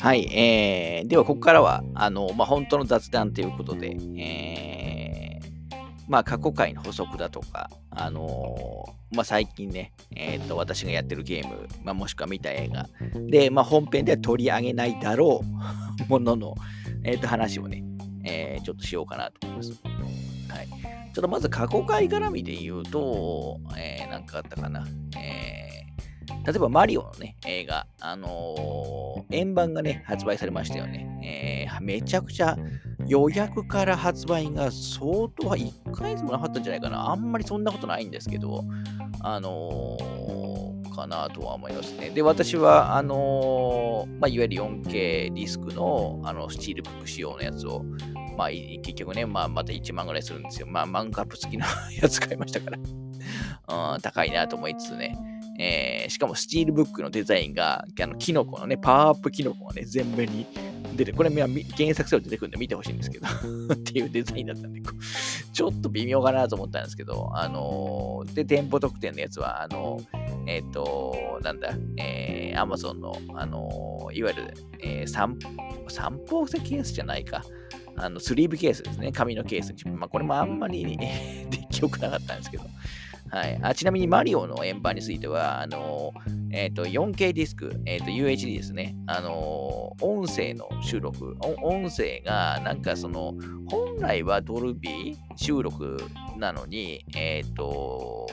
[0.06, 5.76] はい、えー、ではここからは、あの、まあ、本当の雑談ということで、えー、
[6.08, 12.88] まあ、過去回の補足だとか、あのー、まあ、最近ね、えっ、ー、と、私がやってるゲーム、まあ、もしくは見た映画、
[13.32, 16.56] で、まあ、本編では取り上げないだろうものの、
[17.04, 17.84] えっ、ー、と、話をね、
[18.24, 19.72] えー、ちょっとしようかなと思います。
[20.50, 20.68] はい。
[21.14, 24.86] ちょっとまず過去回絡みで言うと、えー、なんかあったかな。
[25.18, 25.66] えー
[26.46, 31.68] 例えばマリオのね、映画、あのー、円盤がね、発売されましたよね。
[31.68, 32.56] えー、めちゃくちゃ
[33.08, 37.10] 予約から発売が相当は1ヶ月もなかったんじゃないかな。
[37.10, 38.64] あんまりそんなことないんですけど、
[39.22, 42.10] あのー、かなとは思いますね。
[42.10, 47.84] で、私は、あのまあ、いわゆる 4K ディスクのあのスチールブック仕様のやつを、
[48.38, 50.68] まあ、結局ね、まあ、また1万ぐらいするんですよ。
[50.68, 51.66] まあ、マンカップ付きの
[52.02, 52.78] やつ買いましたから。
[53.96, 55.18] うん、高いなと思いつつね。
[55.58, 60.46] えー、しかもスチールブックのデザインが、あのキノコのね、パワーアップキノコがね、全面に
[60.96, 63.28] 出て、これ原作性出てくるんで見てほしいんですけど
[63.74, 64.82] っていうデザインだったんで、
[65.54, 70.06] ちょっと微妙かなと思ったんですけど、あのー、で、店舗特典のやつは、あのー、
[70.48, 75.38] えっ、ー、と、なんだ、えー、アマゾンの、あのいわゆる、えー、三
[75.88, 77.44] 三方石ケースじゃないか。
[77.98, 79.12] あの、スリーブケースですね。
[79.12, 79.92] 紙のケースに。
[79.92, 82.66] まあ、これもあんまり、 ね、出来良くなかったんですけど。
[83.36, 86.14] はい、あちなみにマリオの円盤については、あの
[86.52, 93.34] えーと、4K ディスク、えーと、UHD ですね、あの音声の収録、音声がなんかその、
[93.68, 95.98] 本来はドルビー収録
[96.38, 98.26] なのに、えっ、と、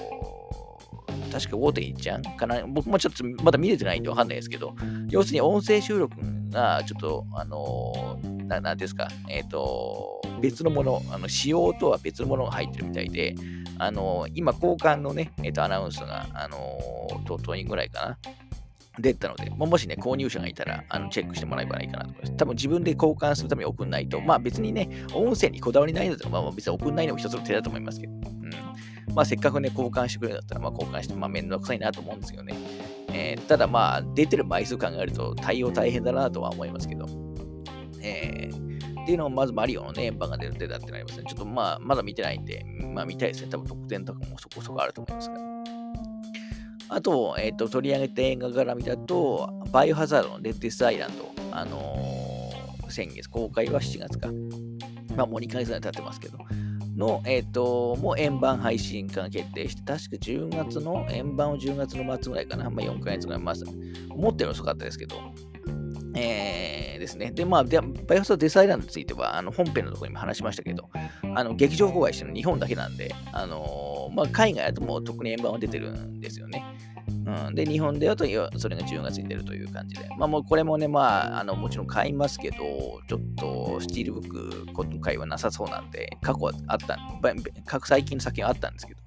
[1.33, 2.65] 確か5.1ちゃんかな。
[2.69, 4.77] 僕もちょっとまだ見れてないんでわかんないですけど、
[5.09, 6.15] 要するに音声収録
[6.51, 13.35] がちょっと、あのななんですか、えっ、ー、と、別のもの、あの仕様とは別のものが入ってるみたいで、
[13.83, 18.19] あの今、交換のね、えっ、と、アナウンスが、あのー、と、とぐらいかな。
[18.99, 22.37] 出たので、もしね、購入者がいたら、あのチェックしてもらえばいいかなと思います。
[22.37, 28.51] 多分自分で交換するために送んないと、まあ別にね、音声にこだわりないので、まあ別に送んないのも一つの手だと思いますけど、うん。
[29.15, 32.55] まあせっかくね、交換してくれるんだったら、まあ交換して、まあめんどくさいなと思うんですよね。
[33.15, 37.07] えー、ただまあ、出てる枚数考えると対応大変だなとは思いますけど、
[38.03, 38.72] えー、
[39.03, 41.25] っていうのをまずマリオのね、円盤が出る手だってなりますね。
[41.29, 43.49] ちょっとまあ、まだ見てないんで、まあ見たいですね。
[43.51, 45.43] 多分特典とかもそこそこあると思いますから。
[46.89, 54.29] あと、えっ、ー、と、取り上げた映画絡みだと、バイオハザードのデッデスアイランド、あのー、先月、公開は7月か。
[55.17, 56.39] まあもう2ヶ月ぐらい経ってますけど、
[56.97, 62.71] の、えっ、ー、と、もう円盤配信化が決定して、確か10月の、円盤を10月の末ぐらいかな。
[62.71, 63.65] まあ4ヶ月ぐらい、まず、
[64.11, 65.17] 思ってるの遅かったですけど、
[66.15, 67.31] えー、ですね。
[67.31, 70.91] で、まあ、バイオスデサイランドについては、あの本編のところにも話しましたけど、
[71.35, 76.65] あの劇場公開してるの日本だけなんで、あのー、まあ、海外だともう特に円盤は出てるんですよね。
[77.27, 80.09] うん、で、日本ではとそれが10月に出るという感じで。
[80.19, 82.57] まあ、もうこれもね、まあ、あのもちろん買いますけど、
[83.09, 86.99] ちょっとスチールブック、今回はなさそうなんで、過去はあった、
[87.85, 89.01] 最近の先はあったんですけど、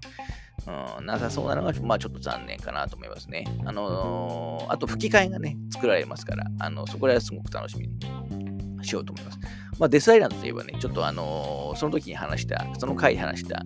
[0.68, 3.46] うん、なさそうなのが、まあちょっと残念かなと思いますね。
[3.66, 9.40] あのー、あと吹き替えがね、作られますから、あのそこらはすごく楽しみにしようと思います。
[9.80, 13.64] まあデスアイランドといえばね、ちょっとあのー、その時に話した、その回で話した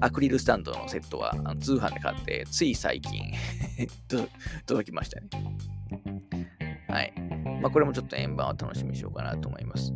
[0.00, 3.32] アクリルスタンドのセットはあの通販で買って、つい最近
[4.66, 5.28] 届きましたね。
[6.88, 7.14] はい。
[7.62, 9.94] まあこれもちょっと円盤を楽しみにしようかなと思います。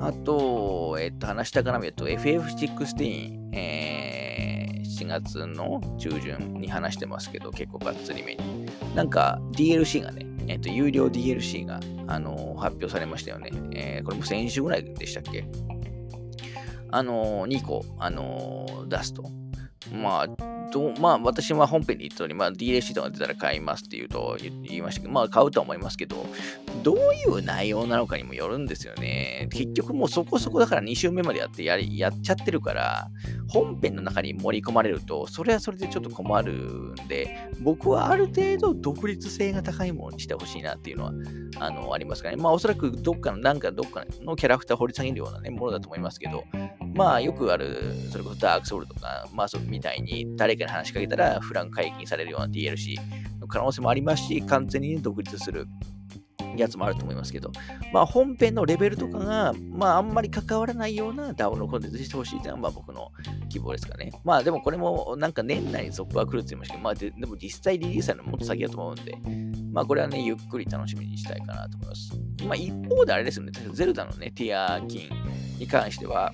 [0.00, 4.17] あと、えっと、話したから見ると FF16、えー
[5.08, 8.66] 月の中旬に話してますけど、結構がっつりめに。
[8.94, 13.50] なんか DLC がね、えっ、と、有料 DLC が、あのー、発表されましたよね。
[13.72, 15.44] えー、これも先週ぐらいでしたっけ？
[16.90, 19.24] あのー、2個、あの出すと。
[19.92, 26.26] まあ、どまあ、私は本編で言った通り、まあ、DLC とか出たら買いますって言うと言いましたけど、まあ、買うとは思いますけど、
[26.82, 29.48] どういう内容なのかにもよるんですよね。
[29.52, 33.08] 結局もうそこそこだから2週目までやってやりやっちゃってるから、
[33.48, 41.12] 本編の中に盛り込まれると、それはそれでちょっと困るんで、僕はある程度独立性が高いものにしてほしいなっていうのは、
[41.60, 42.36] あの、ありますかね。
[42.36, 46.44] まあ、おそらくどっかの、なんかどっかのキャラクター掘り下げるような、ね、ものだと思いますけど、
[46.94, 52.96] まあ、よくある、それこそダークソウルとか、まあ、そうみたいに、誰かに話しかけたら、フラン解禁されるような DLC
[53.40, 55.66] の可能性もありますし、完全に独立する
[56.56, 57.50] やつもあると思いますけど、
[57.92, 63.10] まあ、本編のレベルとかが、まあ、あんまり関わらないような DAO のコンテンツにしてほしいというのは、まあ、僕の
[63.48, 64.12] 希望ですかね。
[64.24, 69.18] まあ、でもこれも、なんか年内に続は来るって言いましたけど、まあで、でも実際リリースされるのもっと先だと思うんで、
[69.72, 72.12] まあ、これはね、ゆっくり楽しみにしたいかなと思います。
[72.44, 75.10] まあ、一方であれですよね、ゼルダのね、ティア金
[75.58, 76.32] に関しては、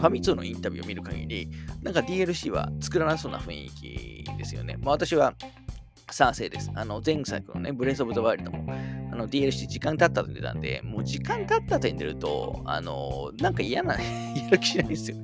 [0.00, 1.50] ファミ通のインタビューを見る限り、
[1.82, 4.76] なんか DLC は作らなそうな雰囲気ですよね。
[4.80, 5.34] まあ、私は
[6.10, 6.70] 賛成です。
[6.74, 8.64] あの前作のね、ブレスオブザワイルドも
[9.12, 14.00] あの DLC 時間経ったと出たんで、もう時間経ったとに出ると、あのなんか嫌な、 や
[14.50, 15.16] る気しないですよ。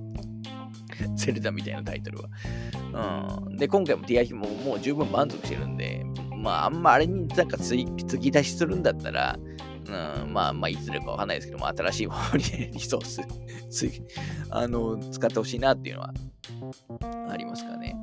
[1.16, 3.40] ゼルダみたいなタイトルは。
[3.48, 3.56] うん。
[3.56, 6.04] で、今回も DLC ももう十分満足してるんで、
[6.36, 7.76] まあ、あんまあれになんか継
[8.18, 9.38] ぎ出しするんだったら、
[9.88, 13.20] うん、まあ、まあ、いつでかわかんないですけども、新しい方にリソース
[14.50, 16.12] あの、使ってほしいなっていうのは
[17.30, 17.96] ありますかね。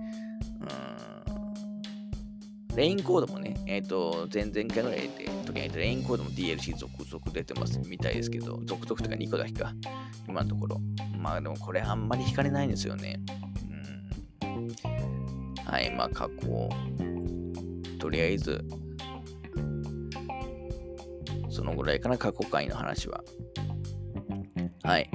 [2.69, 2.76] うん。
[2.76, 9.74] レインコードもね、えっ、ー、と、前々回ぐらいで時にレインコードも DLC 続々出てますみたいですけど、続々とか2個だけか、
[10.28, 10.82] 今のところ。
[11.17, 13.19] まあでもこれあんまり惹かれないんですよね。
[14.43, 14.67] うん。
[15.65, 16.69] はい、まあ過去、
[18.00, 18.65] とりあえず
[21.54, 23.24] そのぐらいかな、過去回の話は。
[24.84, 25.10] はい。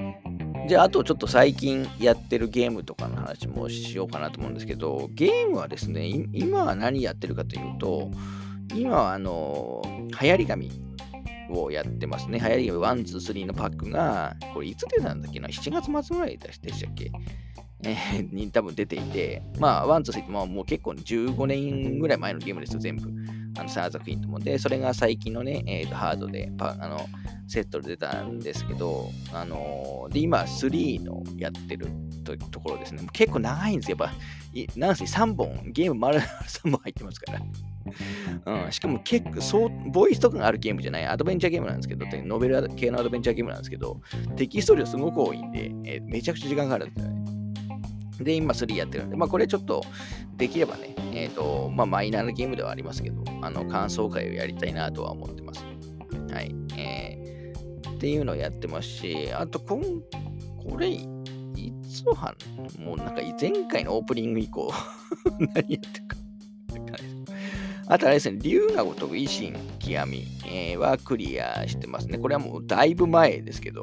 [0.69, 8.11] じゃあ、あとちょっと最近やってるゲームとかの話もしようかなと思うんですけど、ゲームはですね、今は何やってるかというと、
[8.75, 9.83] 今はあの、
[10.21, 10.71] 流行り紙
[11.51, 12.39] をやってますね。
[12.39, 17.11] 流行り紙1、2、3のパックが、これいつ出たんだっけな ?7 月末ぐらいでしたっけ？
[17.85, 23.11] えー、に多分出ていて、まあ、1、2、3ってもう結構15年ぐらい前のゲームですよ、全部。
[23.57, 24.39] あの3作品とも。
[24.39, 27.07] で、それが最近のね、えー、とハードでパあの
[27.47, 31.87] セットで出たんですけど、あのー、で、今3のやってる
[32.25, 33.07] とところですね。
[33.13, 33.97] 結構長いんですよ。
[33.99, 37.41] やっぱ、なんせ3本、ゲーム丸々3本入ってますから。
[38.65, 44.01] うん、しかも結構そう、ボイスとかがあるゲームじゃない、アドベンチャーゲームなんですけど、ノベル系のアドベンチャーゲームなんですけど、
[44.37, 47.38] テキスト量すごく多いんで、えー、めちゃくちゃ時間かかるんですよね。
[48.21, 49.83] で、今3やってるんで、まあこれちょっと
[50.37, 55.65] できればね、えっ、ー、と、まあマイナーなゲームではありますけど、あの、感想会をやりたいなとは思ってます。
[56.33, 56.55] はい。
[56.77, 59.83] えー、っていうのをやってますし、あと、こん、
[60.71, 61.07] これ、い
[61.83, 62.35] つは、
[62.79, 64.73] もうなんか前回のオープニング以降
[65.39, 65.77] 何やって
[66.75, 66.99] るか。
[67.91, 72.19] あとあれですね、龍が如く維新極み、えー、はクリアしてますね。
[72.19, 73.81] これはもうだいぶ前ですけど、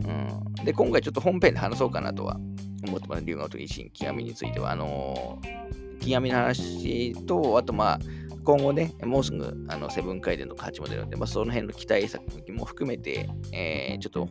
[0.00, 2.38] うん、で、今回ちょっと本編で話そうかなとは
[2.86, 3.24] 思ってます。
[3.24, 4.72] 龍河と維新極みについては。
[4.72, 7.98] あのー、極みの話と、あとまあ、
[8.44, 14.28] 今後ね、もうすぐあのセブン回転の価値も出るんで、まあ、その辺の期待作も含めて、えー、ちょっと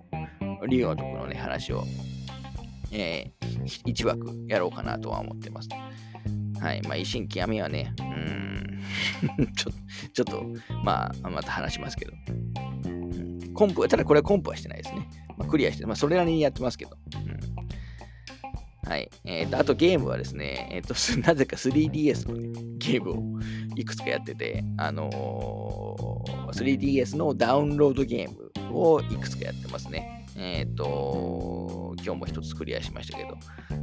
[0.67, 1.83] 龍河とこのね、話を、
[2.91, 5.69] えー、一枠やろうかなとは思ってます。
[6.59, 6.81] はい。
[6.83, 8.81] まあ、維新極みはね、うん
[9.55, 9.71] ちょ、
[10.13, 10.45] ちょっと、
[10.83, 12.13] まあ、また話しますけど。
[13.53, 15.07] コンプ、ただこれはコンプはしてないですね。
[15.37, 16.97] まあ、クリアして、まあ、それなりにやってますけど。
[17.15, 17.36] うん
[18.87, 19.09] はい。
[19.25, 20.93] えー、と、あとゲームはですね、えっ、ー、と、
[21.27, 22.47] なぜか 3DS の、ね、
[22.77, 23.39] ゲームを
[23.75, 30.25] いくつかやってて、あのー、3DS のダウンロードゲームをいくつかやってますね。
[30.37, 33.37] えっ、と、今日も一つクリアしましたけど、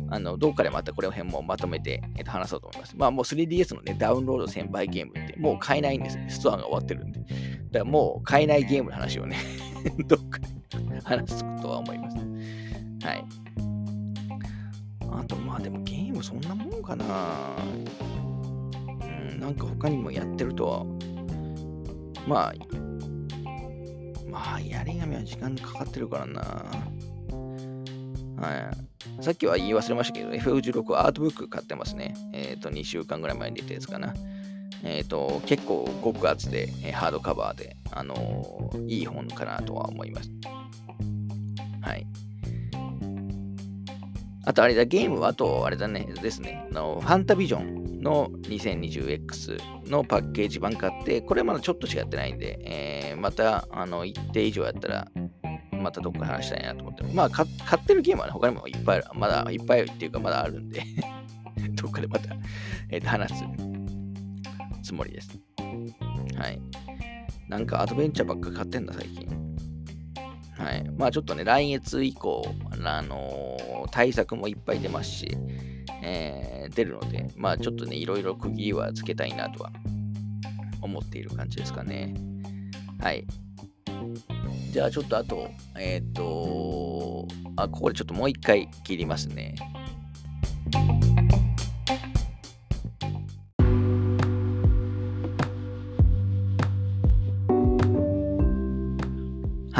[0.08, 2.96] あの、どっかでまたこれ辺もまとめて、えー、と話そうと思います。
[2.96, 6.30] まあもう 3DS のね、ダウンロード1000倍ゲームってもう買えないんですね。
[6.30, 7.20] ストアが終わってるんで。
[7.20, 7.28] だか
[7.72, 9.36] らもう買えないゲームの話をね
[10.06, 10.48] どっかで
[11.02, 12.16] 話すとは思います。
[13.06, 13.73] はい。
[15.18, 17.04] あと、まあでもゲームそんなもんかな。
[19.30, 20.84] うん、なんか他にもやってるとは、
[22.26, 22.54] まあ、
[24.28, 26.42] まあ、やり紙は時間かかってるからな。
[28.36, 28.72] は
[29.20, 29.22] い。
[29.22, 32.14] さっきは言い忘れましたけど、F16 アートブック買ってますね。
[32.32, 34.14] えっ、ー、と、2週間ぐらい前に出たやつかな。
[34.82, 40.30] えっ、ー、と、結構極厚で、え、ハードカバーで、あのー、いい本かなとは思います。
[41.80, 42.06] はい。
[44.46, 55.08] あとあれだ、ゲームはあとあれだね、ですね、あのファンタビジョンの 2020X のパッケージ版買って、これまだちょっとしかやってないんで、えー、またあの一定以上やったら、
[55.72, 57.02] またどっか話したいなと思って。
[57.14, 59.06] まあ、買ってるゲームは、ね、他にもいっぱいある。
[59.14, 60.82] まだいっぱいっていうか、まだあるんで
[61.74, 62.34] どっかでまた、
[62.90, 63.44] えー、と話す
[64.82, 65.38] つもりです。
[66.36, 66.60] はい。
[67.48, 69.43] なんかアドベンチャーばっか買ってんだ、最近。
[70.64, 70.90] はい。
[70.96, 75.36] まあちょっとね、来月以降、あのー、対策もいっぱい出ますし、
[76.02, 79.70] えー、出るので、まあちょっとね、いろいろ釘はつけたいなとは
[80.80, 82.14] 思っている感じですかね。
[82.98, 83.26] はい。
[84.72, 89.54] じゃあちょっとあと、えっ、ー、と、あ、ここでちょっともう一回切りますね。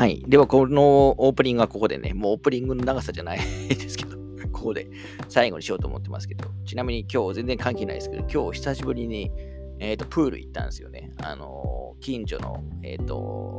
[0.05, 0.23] はい。
[0.29, 3.39] では、このオープニングはここでね、もうオープニングの長さじゃない
[3.71, 4.19] ですけど、
[4.53, 4.87] ここで
[5.31, 9.31] 最後にしようと思ってますけど、ちなみに今日全然関係ないですけど、今日久しぶりに、
[9.79, 11.11] えっ、ー、と、プール行ったんですよね。
[11.23, 13.59] あの、近所の、えっ、ー、と、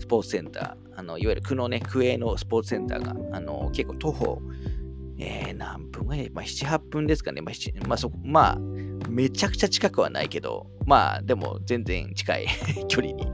[0.00, 4.42] スポーツセンター、あのいわゆる区のね、区営のスポーツセンターが、あの結構徒歩、
[5.18, 7.42] えー、何分ぐらい、まあ、7、8分ですかね。
[7.42, 8.58] まあ、まあ、そまあ、
[9.08, 12.46] めちゃくちゃ近くはないけど、まあ、でも全然近い
[12.88, 13.26] 距離に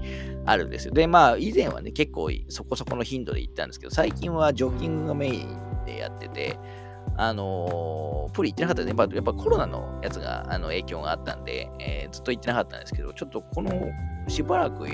[0.44, 0.94] あるんですよ。
[0.94, 6.58] で、まあ、以前はね、結構そこそこの頻度で行ったんですけど、最近はジョギングがメインでやってて、
[7.16, 8.88] あのー、プリ行ってなかったね。
[8.88, 13.70] やっぱやっぱコロナのやつがあの影響があったんで、えー、ずっと行ってなかったんですけど、ちょっとこの
[14.28, 14.86] しばらく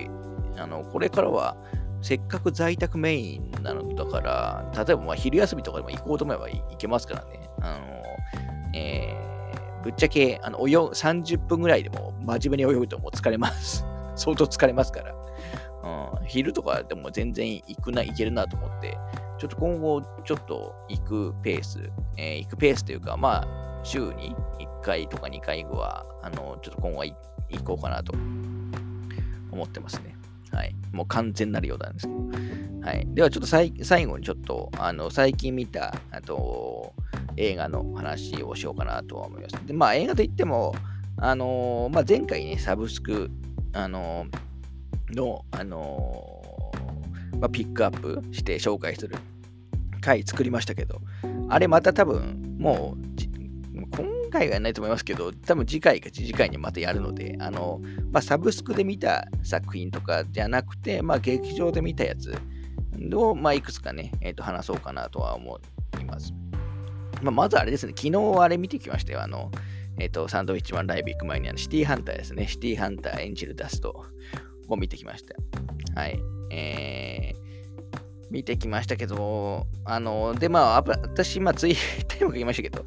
[0.56, 1.56] あのこれからは
[2.00, 7.48] せっかく在宅メインなのだから、例えばまあ昼休みとかでも行こうと思えば行けますからね。
[7.60, 8.02] あの、
[8.74, 13.84] えー、ぶっちゃけあの泳30分ぐらいでも真面目に泳ぐともう疲れます。
[14.16, 15.17] 相当疲れますから。
[15.82, 18.96] うん、昼とかでも全然行くな、行けるなと思って、
[19.38, 27.14] ちょっと今後、ちょっと行くペース、えー、行くペースというか、まあ、週に1回とか2回は、あの、ちょっと今後は行
[27.64, 28.12] こうかなと
[29.52, 30.16] 思ってますね。
[30.50, 30.74] はい。
[30.92, 32.18] もう完全なるようなんですけど。
[32.86, 33.06] はい。
[33.14, 33.70] ではちょっと最
[34.06, 36.94] 後にちょっと、あの、最近見た、あと、
[37.36, 39.66] 映画の話をしようかなとは思います。
[39.66, 40.74] で、まあ映画といっても、
[41.16, 43.30] あのー、まあ前回ね、サブスク、
[43.72, 44.38] あのー、
[45.12, 49.16] の、あのー、まあ、ピックアップして紹介する
[50.00, 51.00] 回作りましたけど、
[51.48, 53.08] あれまた多分、もう、
[53.96, 57.80] 今回はないと思いますけど、多分次回か次回にまたやるので、あの、
[58.12, 62.34] まあ、サブスクで見た作品とかじゃなくて、まあ、劇場で見たやつ
[63.14, 65.60] を、まあ、いくつかね、えっ、ー、と、話そうかなとは思
[66.00, 66.32] います。
[67.22, 69.22] まあ、まずあれですね、昨日あれ見てきましたよ。
[69.22, 69.50] あの、
[69.98, 72.46] えっ、と、サンドウィッチマンライブ行く前にあのシティハンターですね。
[72.46, 74.06] シティハンターエンジェルダスト
[74.68, 76.00] を見てきました。
[76.00, 76.20] はい。
[76.50, 77.38] えー、
[78.30, 82.86] 見てきましたけど、あの、で、まあ、私、まあ、ツ イッターにも書きましたけど、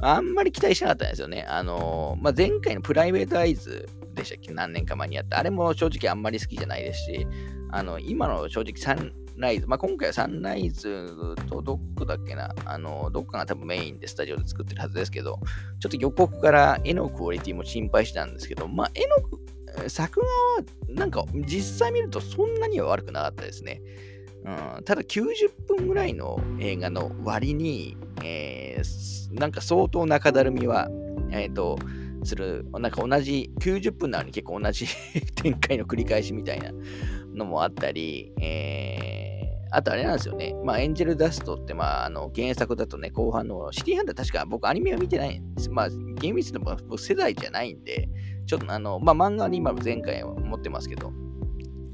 [0.00, 1.44] あんまり期待しなかったんですよね。
[1.48, 4.52] あの、まあ、前回のプライベートアイズでしたっけ？
[4.52, 5.38] 何年か前にやった。
[5.38, 7.26] あれも正直あんまり好きじゃないですし、
[7.70, 15.38] あの、今の正直サンライズ、まあ、今回はサンライズとどこだっけな、あの、どっかが多分メインでスタジオで作ってるはずですけど、
[15.80, 19.16] ちょっと予告から絵のクオリティも心配してたんですけど、まあ、絵の
[19.88, 23.82] 作画はなんか実際見るとそんなには悪くなかったですね。
[24.44, 30.88] うん、ただ90分ぐらいの映画の割に、えー、なんか相当中だるみは、
[31.30, 31.78] えっ、ー、と、
[32.24, 34.86] する、なんか同じ、90分なのに結構同じ
[35.36, 36.72] 展開の繰り返しみたいな
[37.34, 40.54] のもあったり、えー、あとあれなんですよね。
[40.64, 45.70] まあ、エンジェルダストって、まあ、あの、原作だとね、後半の、シティハンター確か僕アニメは見てないんです。
[45.70, 48.08] まあ、厳密にも世代じゃないんで、
[48.46, 51.12] ちょっとあの、まあ、漫画に今前回は持ってますけど、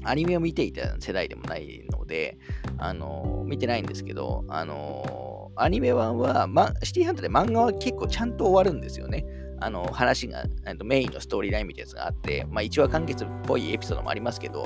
[0.03, 2.37] アニメを見ていた世代でもないので、
[2.77, 9.25] あの、見てないんですけど、あの、アニメ版は、ま、シティハンターで漫画は結構ちゃんと終わるんですよね。
[9.61, 10.45] あの話が、
[10.85, 14.65] メインのストーリーラインみたいなやつがあって、まあ、1話完結っぽいエピソードもありますけど、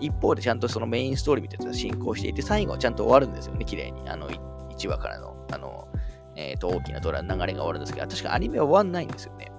[0.00, 4.08] 一方でちゃんとそのメインストーリーみたいなやつが進行していて、最後はちゃんと終わるんですよね、綺麗に。
[4.08, 5.88] あの1話からの、あの、
[6.36, 9.50] えー、と大きなドラの流れが終わるんですけど、確かアニメは終わんないんですよね。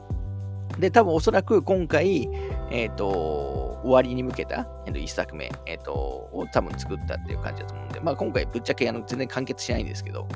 [0.79, 2.29] で、多分おそらく今回、
[2.71, 10.27] えっ、ー、と、終わりに向けた、えー、と1作目、えっ、ー、と、を多分作ったっていう感じだと思うんで、まあ今回ぶっちゃけあの全然完結しないんですけど、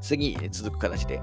[0.00, 1.20] 次に、続く形で、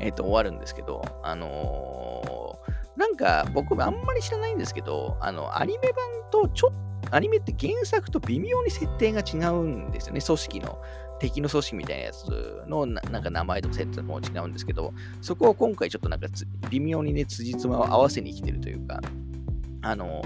[0.00, 2.58] えっ、ー、と、終わるんですけど、あの
[2.96, 10.78] なんか僕あんまり知らないんですけど、あの、アニメ版とちょっと、アニメって原作と微妙に設定が違うんですよね、組織の。
[11.20, 16.26] 敵の組織みたいなやつのなんか名前とか設定も違うんですけど、そこを今回ちょっとなんか
[16.70, 19.00] 微妙にね、辻褄を合わせに来てるというか、
[19.82, 20.22] あの、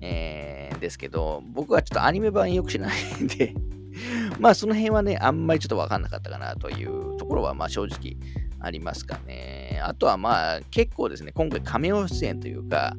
[0.00, 3.54] えー、ですけど、僕はちょっとアニメ版よく知らないんで
[4.38, 8.16] まあその辺はね、あんまりちょっとわかんなかったかなというところは、まあ正直
[8.60, 9.80] ありますかね。
[9.82, 12.96] あとはまあ結構ですね、今回カメオ出演というか、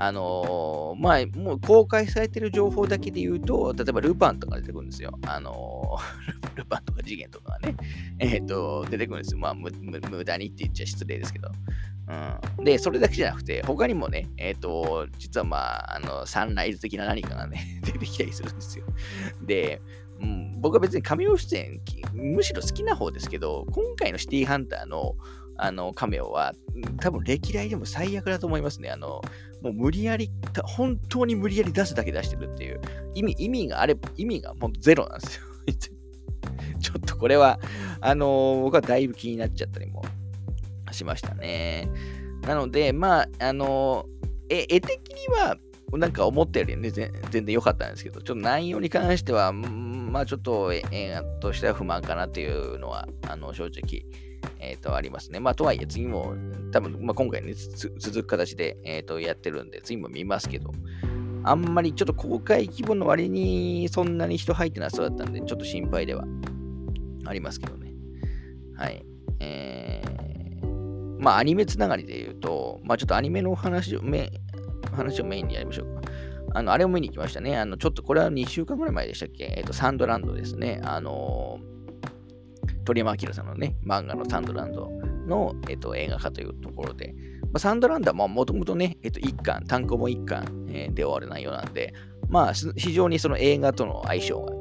[0.00, 5.18] あのー、まあ、もう公開されてる情報だけで言うと、例えばルパンとか出てくるんですよ。
[5.26, 7.74] あのー、 ルパンとか次元とかがね、
[8.20, 9.40] えっ、ー、と、出てくるんですよ。
[9.40, 9.72] まあ無、
[10.08, 11.50] 無駄にって言っちゃ失礼ですけど。
[12.58, 18.84] うん、で、それだけじゃなくて、他にもね、えっ、と、実はまあ、あの、サンライズ的な何かがね、 出てきたりするんですよ。
[19.42, 19.82] で、
[20.20, 21.80] うん、僕は別に神尾出演、
[22.14, 25.16] むしろ好きな方ですけど、今回のシティーハンターの
[25.60, 26.54] あのカメオは、
[27.00, 28.90] 多分歴代でも最悪だと思いますね。
[28.90, 29.20] あの、
[29.62, 30.30] もう無理やり、
[30.64, 32.80] 本当に無理やり出すだけ出してるっていう、
[33.14, 35.42] 意味、意味があれ、意味がもうゼロなんですよ。
[36.80, 37.58] ちょっとこれは、
[38.00, 40.02] あのー、僕はだいぶ気になっちゃったりも
[40.92, 41.90] しましたね。
[42.42, 45.56] なので、まあ、あのー、絵的には、
[45.92, 54.04] なんか思ったよりね、全然良かったんですけど、ちょっと内容に関しては、まあちょっと映画としては不満かなっていうのは、あの、正直、
[54.60, 55.40] えっ、ー、と、ありますね。
[55.40, 56.34] まあ、とはいえ、次も、
[56.72, 60.72] 多分、まあ、今回ね、続く形で、えっ、ー、と、やってるんで、次も見ますけど、
[61.44, 66.24] あんまりちょっと公開規模の割にそんなに人入ってなそうだったんで、ちょっと心配では
[67.24, 67.92] ありますけどね。
[68.76, 69.04] はい。
[69.40, 74.30] えー、まあ、アニメつながりで言うと、まあ、ちょっとアニメの話をメ
[74.92, 76.10] 話をメインにやりましょうか。
[76.54, 77.56] あの、あれを見に行きましたね。
[77.56, 79.44] あの、ちょっとこれは2週間ぐらい前でしたっけ？
[79.56, 80.80] えっ、ー、と、サンドランドですね。
[80.82, 81.77] あのー
[82.88, 84.88] 鳥山明さんのね、漫画のサンドランド
[85.26, 91.92] の、えっと、映画化というところで、まあ、サンドランドはもともとね、えっと、一巻、単行本一巻、えー、で終わる内容なんで、
[92.30, 94.54] まあ、非常にその映画との相性が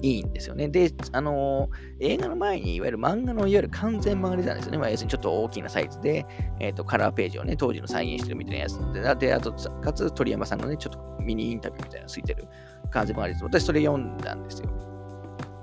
[0.00, 0.68] いいんですよね。
[0.68, 4.78] で、あのー、映画の前に、いわゆる漫画のいわゆる完全漫画デザインですよね。
[4.78, 6.24] まあ、要するにちょっと大きなサイズで、
[6.60, 8.78] えっ、と、カラーページをね、当時の再現してるみたいなやつ
[9.18, 12.46] で、であと、かつ鳥山さんのね、ちょっとミニインタビューみたいなのついてる
[12.90, 13.44] 完全漫画デザイン。
[13.44, 14.93] 私、それ読んだんですよ。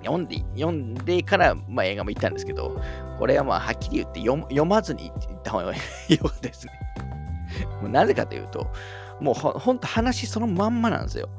[0.04, 2.82] 読んで、読んでから、まあ、映画も行ったんですけど、
[3.18, 6.74] これはまあ、はっきり言って読まずに行った方が よかったですね。
[7.82, 8.68] もうなぜかというと、
[9.20, 11.30] もうほほんと話そのまんまなんですよ。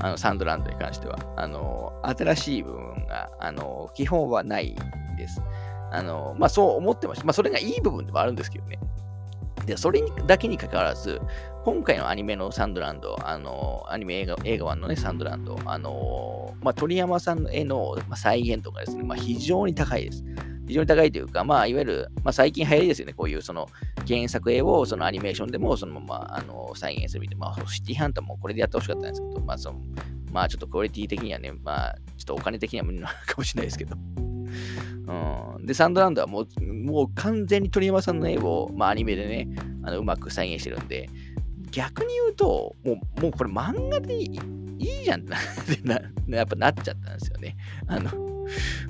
[0.00, 1.18] あのサンドランドに関しては。
[1.36, 4.76] あの新しい部分があの基本はない
[5.16, 5.42] です。
[5.90, 7.24] あのまあそう思ってました。
[7.24, 8.78] まあそれがいい部分でもあるんですけどね。
[9.66, 11.20] で、それだけにかかわらず、
[11.64, 20.24] 今回のアニメのサンドランド、あの、アニメ映画映画版のね、サンドランド、あの、まあ、鳥山さんの絵の、再現とかですね、まあ、非常に高いです。
[20.66, 23.68] 非常に高いというか、まあ、いわゆる、まあ、最近流行りですよね、こういうその
[24.06, 29.80] 原作絵をそのアニメーションでもそのままあの再現するみたいな、まあ、シティハンターもこれでやってほしかったんですけど、まあ、その
[30.32, 33.96] まあ、ちょっとクオリティ的にはね、まあ、ちょっとお金的には無理なのかもしれないですけど。
[35.56, 39.48] うん、で、サンドランドはもう、もう完全に鳥山さんの絵を、まあ、アニメでね、
[39.82, 41.08] あのうまく再現してるんで、
[41.70, 44.40] 逆に言うと、もう、もうこれ漫画でいい
[44.78, 45.30] いいじゃんって
[45.84, 47.56] な、 やっぱなっちゃったんですよね。
[47.86, 48.10] あの、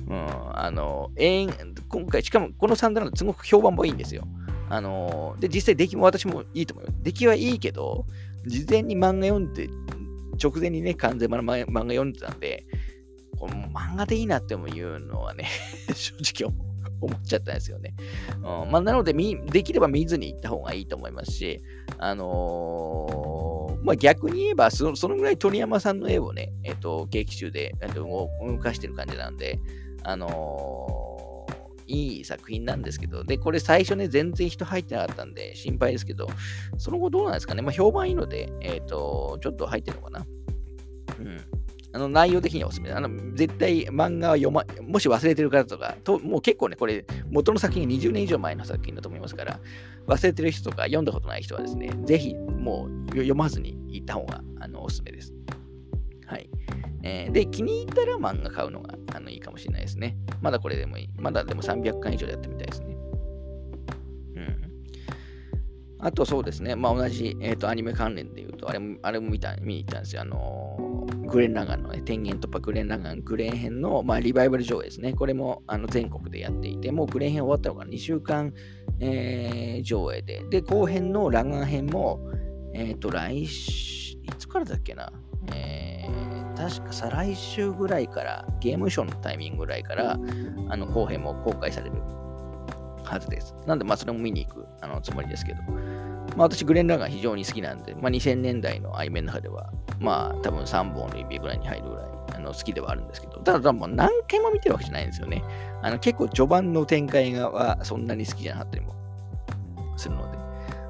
[0.07, 1.45] うん、あの、え
[1.87, 4.27] 今回、しかもこのサンドランドすごく評判もいいんですよ。
[4.69, 6.97] あの、で、実際出来も私もいいと思います。
[7.03, 8.05] 出来はいいけど、
[8.47, 9.69] 事前に漫画読んで、
[10.41, 12.65] 直前にね、完全な漫画読んでたんで、
[13.43, 15.49] この漫画でいいなって思うのはね、
[15.93, 16.13] 正
[16.43, 16.73] 直思。
[17.05, 17.93] っちゃったんですよね。
[18.37, 21.59] うんまあ、なのでできれば見ずに行った方がいいと思いますし、
[21.97, 29.59] あのー、まあ、逆に言えばそ、そのぐらい鳥山さんの絵をね、えっ、ー、と、劇中で、動かしてる感じなんで、
[30.03, 31.45] あの、
[31.87, 36.27] いい作品なんですけど、で、これ最初ね、全然人入ってなかったんで心配ですけど、
[36.77, 37.61] その後どうなんですかね。
[37.61, 40.25] まあ、評判いいので、えっ、と、ちょっと入ってるのかな。
[41.19, 41.62] うん。
[41.93, 49.59] あの内容的にはおすすめあの絶対漫画は読ま、もし忘れてる方とか、ともう結構ね、これ、元の作品20年以上前の作品だと思いますから、
[50.07, 55.33] 忘れてる人とか読んだことない人はですね、ぜひもう読まずに行った方があのおすすめです。
[56.25, 56.49] はい。
[57.03, 60.17] えー、で、気に入ったら漫画買うのがあのいいかもしれないですね。
[60.41, 61.09] まだこれでもいい。
[61.17, 62.92] まだでも300巻以上やってみたいですね。
[66.03, 70.21] あとそうですね、まあ同じ、えーと、アニメ関連で言うと、あれもあれも見た見に行ったんですよ。
[70.21, 70.93] あのー
[71.33, 75.13] グレン・ラガンの、ね、天元突破グレン・ラガングレン編の、まあ、リバイバル上映ですね。
[75.13, 78.53] これもあの全国でやっていて、もうグレン編終わったのが2週間、
[78.99, 80.43] えー、上映で。
[80.49, 82.19] で、後編のラガン編も、
[82.73, 85.11] えっ、ー、と、来週、いつからだっけな、
[85.53, 90.19] えー、確か再来週ぐらいから、ゲームショーのタイミングぐらいから、
[90.69, 91.95] あの後編も公開される
[93.03, 93.55] はずです。
[93.65, 95.61] なんで、まあ、それも見に行くあのつもりですけど。
[96.35, 102.05] まあ、私、グレン・ラガン非常に好きなんで、まあ、2000年代のアイメンの中では、まあ、多分3本の指ぐらいに入るぐらい
[102.35, 105.43] あの好きではあるんですけど、ただ、もう何回も見てるわけじゃないんですよね。
[105.81, 108.95] あの結構序盤の展開がはそんなに好きじゃなかったりも
[109.97, 110.37] するので。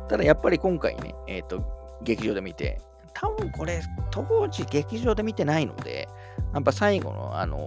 [0.10, 1.64] ただ、やっぱり今回ね、えっ、ー、と、
[2.04, 2.80] 劇場で見て、
[3.14, 3.82] 多分これ、
[4.12, 6.08] 当時劇場で見てないので、
[6.54, 7.58] やっぱ最後の、あの、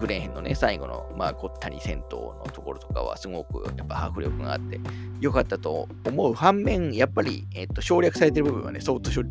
[0.00, 4.80] グレン編のね、最後の、まあ、ごったに戦闘のところとかは、すごくやっぱ迫力があって、
[5.20, 9.22] 良かったと思う反面、やっぱり、えっと、省略されてる部分はね、相当省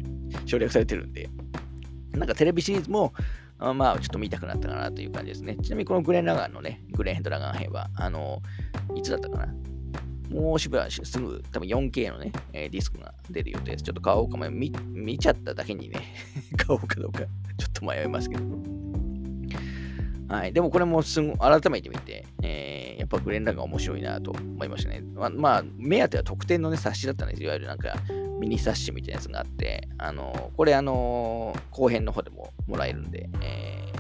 [0.58, 1.30] 略されてるんで、
[2.14, 3.14] なんかテレビシリーズも、
[3.58, 5.58] あまあ、ちょっと見たくなったかなという感じですね。
[5.58, 8.42] ちなみにこのグレン・ラガンのね、グレンヘッド・ラガン編は、あの、
[8.96, 9.54] いつだったかな？
[10.30, 13.84] もうしばらくすぐ、多分 4K のね、えー、ディスクが出る予定です。
[13.84, 14.50] ちょっと買おうかも。
[14.50, 16.00] 見見ちゃっただけにね
[16.56, 17.26] 買おうかどうか、ちょ
[17.68, 18.99] っと迷いますけど。
[20.30, 20.54] はい。
[20.54, 25.02] でもこれもすぐ改めて見て、えー、やっぱグレンラが面白いなと思いましたね。
[25.16, 27.96] まあ、まあ、目当ては特典のね、冊子だったんですいわゆるなんか、
[28.40, 33.92] ミニ冊子みたいなやつがあって、あのこれあの後編の方でももらえるんで、え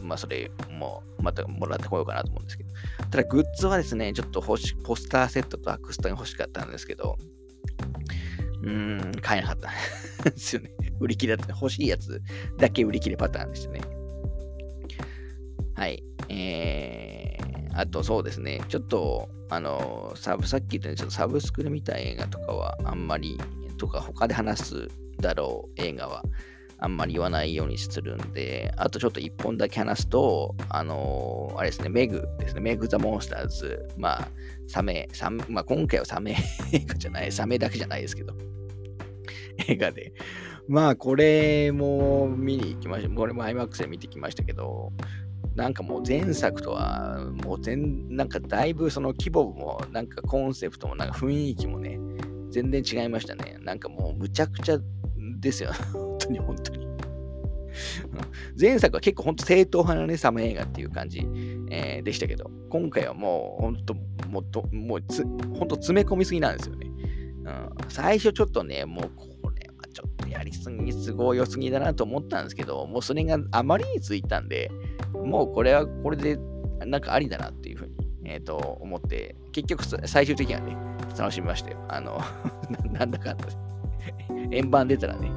[0.00, 2.70] ー、まあそれもまたもらってこようかなと思うんですけど、
[3.10, 7.18] ただグッズはですね、ちょっと欲しポスターセットとアクスタが欲しかったんですけど、
[8.62, 9.70] うーん、買えなかった
[10.30, 10.70] ですよね。
[11.00, 11.52] 売り切れだった。
[11.52, 12.22] 欲しいやつ
[12.58, 13.80] だけ売り切れパターンでしたね。
[15.84, 16.02] はい。
[16.30, 23.38] えー、あとそうですね、ちょっと、あの、サブ、さっき言ったように、ちょっとサブスクで見た映画とかはあんまり、
[23.76, 24.88] とか他で話す
[25.20, 26.22] だろう映画は
[26.78, 34.28] あんまり言わないようにするんで、あとちょっと一本だけ話すと、あのー、あれですね、メグですね、メグ・ザ・モンスターズ、まあ、
[34.66, 36.34] サメ、サメまあ、今回はサメ
[36.72, 38.32] 映画じゃない、サメだけじゃないですけど、
[39.68, 40.14] 映画で。
[40.66, 43.14] まあ、これも見に行きました。
[43.14, 44.92] これも IMAX で見てきましたけど、
[45.54, 51.98] なんかもう前作とは、もう全、なんかだいぶその規模も、なんかコンセプトも、なんか雰囲気もね、
[52.50, 53.56] 全然違いましたね。
[53.60, 54.78] なんかもうむちゃくちゃ
[55.40, 55.70] ですよ。
[55.92, 56.84] 本当に本当に。
[58.60, 61.26] 前作は結構本当正統派なね、サム映画っていう感じ、
[61.70, 63.94] えー、でしたけど、今回はもう本当、
[64.28, 66.90] もうと、もうつ、本当詰め込みすぎなんですよね。
[67.44, 69.33] うん、最初ちょっとね、もう
[69.94, 74.70] ちょっとやりすぎ、すごい良すぎだなと思ったんですけど、もうそれがあまりについたんで、
[75.14, 76.36] もうこれはこれで
[76.84, 80.76] なんかありだなっていうふうに、えー、と思って、結局最終的にはね、
[81.16, 81.78] 楽しみましたよ。
[81.88, 82.20] あの、
[82.92, 83.46] なんだかんだ。
[84.50, 85.30] 円盤出たらね、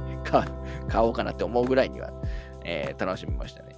[0.88, 2.12] 買おうかなって思うぐらいには、
[2.64, 3.76] えー、楽しみましたね。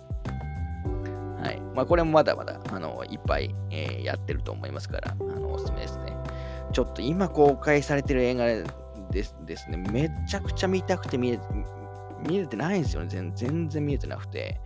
[1.42, 1.60] はい。
[1.74, 6.16] まあ、これもまだまだ、あの、いっぱい、えー、やってると思いますから、あの、おすすめですね。
[6.72, 8.44] ちょっと今公開されてる映画
[9.10, 11.40] ですですね、めちゃくちゃ見たくて見れ
[12.26, 13.08] 見れてないんですよね。
[13.08, 14.60] 全全然見えてなくて。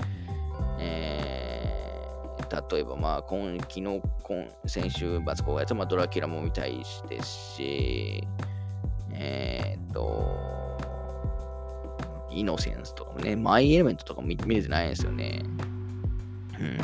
[0.78, 8.26] えー、例えば、まあ、今、昨日、今先週、バツコがやった、まあ、ドラキュラも見たいしですし、
[9.12, 10.76] えー、っと、
[12.30, 15.42] イノセンスとかもね、マイエレメントとかも見れてないんですよね。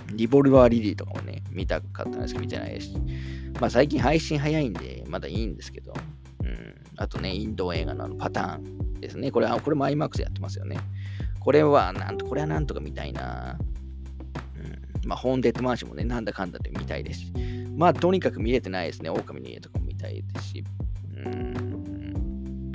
[0.08, 2.96] うん、リボルバーリリーとかもね、見たかったんですけど、見てないですし。
[3.61, 5.92] まあ最近配信早いんで、まだいいんですけど、
[7.01, 9.30] あとね、インド映画のパターンですね。
[9.30, 10.78] これは、これも IMAX でやってますよね。
[11.40, 13.59] これは、なんと、これはなんとか見たいな。
[15.03, 17.32] うん、まあ、ホーンデッドマンションもね、なんだかんだで見たいですし。
[17.74, 19.09] まあ、とにかく見れてないですね。
[19.09, 20.64] 狼の家とかも見たいですし。
[21.16, 22.70] うん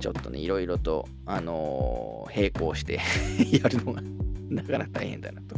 [0.00, 3.00] ちょっとね、いろいろと、あのー、並行して
[3.52, 4.00] やるのが
[4.48, 5.56] なかなか大変だなと、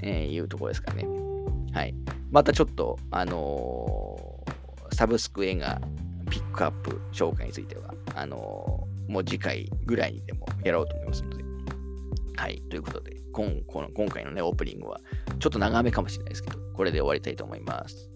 [0.00, 1.06] えー、いうところですかね。
[1.72, 1.94] はい。
[2.30, 5.82] またちょっと、あのー、サブスク映画
[6.32, 11.44] ピックアップ紹介については、あのもう次回ぐらいにでもやろうと思いますので。
[12.36, 12.62] はい。
[12.70, 14.98] ということで、今この今回のね、オープニングは、
[15.38, 18.08] ちょっと長めかもしれないですけど、これで終わりたいと思います。